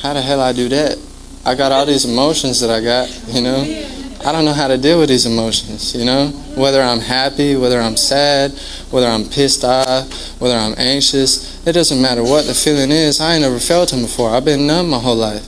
How 0.00 0.14
the 0.14 0.22
hell 0.22 0.40
I 0.40 0.52
do 0.52 0.70
that? 0.70 0.98
I 1.44 1.54
got 1.54 1.70
all 1.70 1.84
these 1.84 2.06
emotions 2.06 2.60
that 2.60 2.70
I 2.70 2.80
got, 2.80 3.08
you 3.28 3.42
know. 3.42 3.99
I 4.22 4.32
don't 4.32 4.44
know 4.44 4.52
how 4.52 4.68
to 4.68 4.76
deal 4.76 4.98
with 5.00 5.08
these 5.08 5.24
emotions, 5.24 5.94
you 5.94 6.04
know. 6.04 6.28
Whether 6.54 6.82
I'm 6.82 7.00
happy, 7.00 7.56
whether 7.56 7.80
I'm 7.80 7.96
sad, 7.96 8.52
whether 8.90 9.06
I'm 9.06 9.24
pissed 9.24 9.64
off, 9.64 10.38
whether 10.40 10.54
I'm 10.54 10.74
anxious, 10.76 11.66
it 11.66 11.72
doesn't 11.72 12.00
matter 12.00 12.22
what 12.22 12.44
the 12.44 12.52
feeling 12.52 12.90
is. 12.90 13.20
I 13.20 13.34
ain't 13.34 13.42
never 13.42 13.58
felt 13.58 13.90
them 13.90 14.02
before. 14.02 14.30
I've 14.30 14.44
been 14.44 14.66
numb 14.66 14.90
my 14.90 14.98
whole 14.98 15.16
life. 15.16 15.46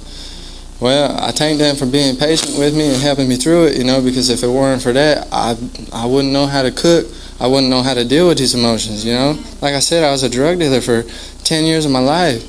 Well, 0.81 1.17
I 1.21 1.33
thank 1.33 1.59
them 1.59 1.77
for 1.77 1.85
being 1.87 2.17
patient 2.17 2.59
with 2.59 2.75
me 2.75 2.89
and 2.89 3.03
helping 3.03 3.29
me 3.29 3.37
through 3.37 3.67
it, 3.67 3.77
you 3.77 3.85
know, 3.85 4.01
because 4.01 4.31
if 4.31 4.43
it 4.43 4.49
weren't 4.49 4.83
for 4.83 4.93
that, 4.93 5.29
I 5.31 5.57
I 5.93 6.07
wouldn't 6.07 6.33
know 6.33 6.47
how 6.47 6.63
to 6.63 6.73
cook. 6.73 7.07
I 7.39 7.47
wouldn't 7.47 7.71
know 7.71 7.83
how 7.83 7.95
to 7.95 8.05
deal 8.05 8.29
with 8.29 8.39
these 8.39 8.55
emotions, 8.55 9.05
you 9.05 9.13
know. 9.13 9.39
Like 9.61 9.75
I 9.75 9.81
said, 9.81 10.03
I 10.03 10.11
was 10.11 10.23
a 10.23 10.29
drug 10.29 10.59
dealer 10.59 10.81
for 10.81 11.03
10 11.45 11.65
years 11.65 11.85
of 11.85 11.93
my 11.93 11.99
life. 11.99 12.43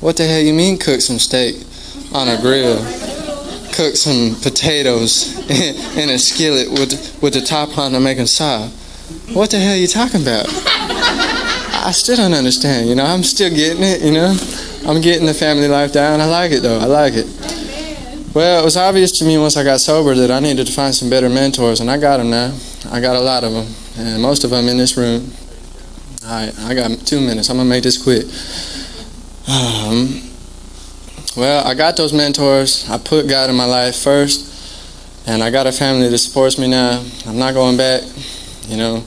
What 0.00 0.16
the 0.16 0.26
hell 0.26 0.40
you 0.40 0.52
mean 0.52 0.76
cook 0.78 1.00
some 1.00 1.18
steak? 1.18 1.64
on 2.12 2.28
a 2.28 2.40
grill, 2.40 2.76
cook 3.74 3.96
some 3.96 4.36
potatoes 4.40 5.34
in 5.50 6.08
a 6.08 6.18
skillet 6.18 6.70
with 6.70 7.18
with 7.20 7.34
the 7.34 7.40
top 7.40 7.76
on 7.76 7.92
to 7.92 8.00
make 8.00 8.16
them 8.16 8.26
soft. 8.26 8.72
What 9.34 9.50
the 9.50 9.58
hell 9.58 9.74
are 9.74 9.76
you 9.76 9.88
talking 9.88 10.22
about? 10.22 10.46
I 10.48 11.90
still 11.92 12.16
don't 12.16 12.32
understand. 12.32 12.88
You 12.88 12.94
know, 12.94 13.04
I'm 13.04 13.22
still 13.22 13.50
getting 13.50 13.82
it. 13.82 14.00
You 14.00 14.12
know, 14.12 14.36
I'm 14.86 15.02
getting 15.02 15.26
the 15.26 15.34
family 15.34 15.68
life 15.68 15.92
down. 15.92 16.20
I 16.20 16.26
like 16.26 16.52
it 16.52 16.62
though. 16.62 16.78
I 16.78 16.86
like 16.86 17.14
it. 17.14 17.26
Well, 18.34 18.60
it 18.60 18.64
was 18.64 18.76
obvious 18.76 19.12
to 19.18 19.24
me 19.24 19.38
once 19.38 19.56
I 19.56 19.62
got 19.62 19.80
sober 19.80 20.14
that 20.14 20.30
I 20.30 20.40
needed 20.40 20.66
to 20.66 20.72
find 20.72 20.94
some 20.94 21.08
better 21.10 21.28
mentors, 21.28 21.80
and 21.80 21.90
I 21.90 21.98
got 21.98 22.16
them 22.16 22.30
now. 22.30 22.56
I 22.90 23.00
got 23.00 23.16
a 23.16 23.20
lot 23.20 23.44
of 23.44 23.52
them, 23.52 23.66
and 23.96 24.20
most 24.22 24.44
of 24.44 24.50
them 24.50 24.66
in 24.68 24.76
this 24.76 24.96
room. 24.96 25.30
All 26.24 26.30
right, 26.30 26.58
I 26.60 26.74
got 26.74 26.90
two 27.06 27.20
minutes. 27.20 27.50
I'm 27.50 27.58
gonna 27.58 27.68
make 27.68 27.82
this 27.82 28.02
quick. 28.02 28.24
Um, 29.46 30.33
well, 31.36 31.66
I 31.66 31.74
got 31.74 31.96
those 31.96 32.12
mentors. 32.12 32.88
I 32.88 32.98
put 32.98 33.28
God 33.28 33.50
in 33.50 33.56
my 33.56 33.64
life 33.64 33.96
first, 33.96 35.26
and 35.26 35.42
I 35.42 35.50
got 35.50 35.66
a 35.66 35.72
family 35.72 36.08
that 36.08 36.18
supports 36.18 36.58
me 36.58 36.68
now. 36.68 37.04
I'm 37.26 37.38
not 37.38 37.54
going 37.54 37.76
back. 37.76 38.02
You 38.68 38.76
know, 38.76 39.04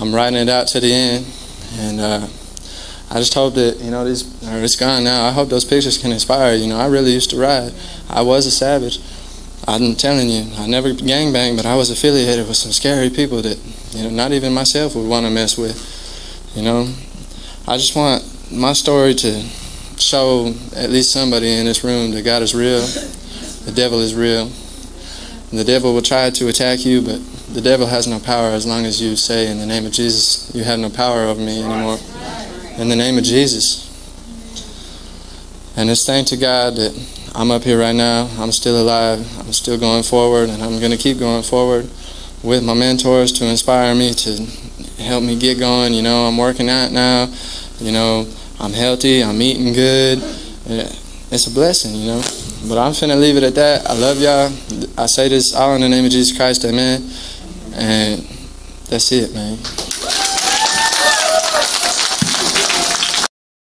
I'm 0.00 0.14
riding 0.14 0.38
it 0.38 0.48
out 0.48 0.68
to 0.68 0.80
the 0.80 0.92
end, 0.92 1.26
and 1.78 2.00
uh, 2.00 2.26
I 3.10 3.18
just 3.18 3.34
hope 3.34 3.54
that 3.54 3.80
you 3.80 3.90
know 3.90 4.04
this 4.04 4.22
or 4.44 4.62
it's 4.62 4.76
gone 4.76 5.02
now. 5.02 5.26
I 5.26 5.32
hope 5.32 5.48
those 5.48 5.64
pictures 5.64 5.98
can 5.98 6.12
inspire. 6.12 6.54
You 6.54 6.68
know, 6.68 6.78
I 6.78 6.86
really 6.86 7.12
used 7.12 7.30
to 7.30 7.36
ride. 7.36 7.72
I 8.08 8.22
was 8.22 8.46
a 8.46 8.52
savage. 8.52 9.00
I'm 9.66 9.96
telling 9.96 10.28
you, 10.28 10.44
I 10.58 10.66
never 10.66 10.90
gangbanged, 10.90 11.56
but 11.56 11.66
I 11.66 11.74
was 11.74 11.90
affiliated 11.90 12.46
with 12.46 12.56
some 12.56 12.70
scary 12.70 13.10
people 13.10 13.42
that 13.42 13.58
you 13.90 14.04
know 14.04 14.10
not 14.10 14.32
even 14.32 14.52
myself 14.52 14.94
would 14.94 15.08
want 15.08 15.26
to 15.26 15.30
mess 15.30 15.58
with. 15.58 15.74
You 16.54 16.62
know, 16.62 16.94
I 17.66 17.78
just 17.78 17.96
want 17.96 18.22
my 18.52 18.74
story 18.74 19.14
to 19.14 19.42
show 20.04 20.54
at 20.76 20.90
least 20.90 21.12
somebody 21.12 21.52
in 21.52 21.64
this 21.66 21.82
room 21.82 22.12
that 22.12 22.24
God 22.24 22.42
is 22.42 22.54
real, 22.54 22.80
the 23.64 23.72
devil 23.74 24.00
is 24.00 24.14
real. 24.14 24.50
And 25.50 25.58
the 25.58 25.64
devil 25.64 25.94
will 25.94 26.02
try 26.02 26.30
to 26.30 26.48
attack 26.48 26.84
you, 26.84 27.00
but 27.00 27.20
the 27.54 27.60
devil 27.60 27.86
has 27.86 28.06
no 28.06 28.18
power 28.18 28.48
as 28.48 28.66
long 28.66 28.84
as 28.84 29.00
you 29.00 29.16
say, 29.16 29.50
In 29.50 29.58
the 29.58 29.66
name 29.66 29.86
of 29.86 29.92
Jesus, 29.92 30.52
you 30.54 30.64
have 30.64 30.78
no 30.78 30.90
power 30.90 31.22
over 31.22 31.40
me 31.40 31.62
anymore. 31.62 31.98
In 32.76 32.88
the 32.88 32.96
name 32.96 33.18
of 33.18 33.24
Jesus. 33.24 33.84
And 35.76 35.90
it's 35.90 36.04
thank 36.04 36.28
to 36.28 36.36
God 36.36 36.76
that 36.76 36.92
I'm 37.34 37.50
up 37.50 37.62
here 37.62 37.78
right 37.78 37.94
now. 37.94 38.28
I'm 38.38 38.52
still 38.52 38.80
alive. 38.80 39.20
I'm 39.40 39.52
still 39.52 39.78
going 39.78 40.02
forward, 40.02 40.50
and 40.50 40.62
I'm 40.62 40.78
going 40.78 40.92
to 40.92 40.96
keep 40.96 41.18
going 41.18 41.42
forward 41.42 41.88
with 42.42 42.62
my 42.62 42.74
mentors 42.74 43.32
to 43.32 43.44
inspire 43.44 43.94
me 43.94 44.12
to 44.12 44.42
help 45.02 45.24
me 45.24 45.38
get 45.38 45.58
going. 45.58 45.94
You 45.94 46.02
know, 46.02 46.26
I'm 46.26 46.36
working 46.36 46.68
out 46.68 46.92
now. 46.92 47.32
You 47.78 47.92
know, 47.92 48.26
I'm 48.60 48.72
healthy, 48.72 49.22
I'm 49.22 49.40
eating 49.42 49.72
good. 49.72 50.22
Eh, 50.68 50.88
it's 51.30 51.46
a 51.46 51.50
blessing, 51.50 51.94
you 51.94 52.06
know. 52.06 52.22
But 52.68 52.78
I'm 52.78 52.92
finna 52.92 53.20
leave 53.20 53.36
it 53.36 53.42
at 53.42 53.54
that. 53.56 53.86
I 53.86 53.94
love 53.94 54.20
y'all. 54.20 54.52
I 54.96 55.06
say 55.06 55.28
this 55.28 55.54
all 55.54 55.74
in 55.74 55.80
the 55.82 55.88
name 55.88 56.04
of 56.04 56.10
Jesus 56.10 56.36
Christ, 56.36 56.64
amen. 56.64 57.10
And 57.74 58.22
that's 58.88 59.10
it, 59.12 59.34
man. 59.34 59.58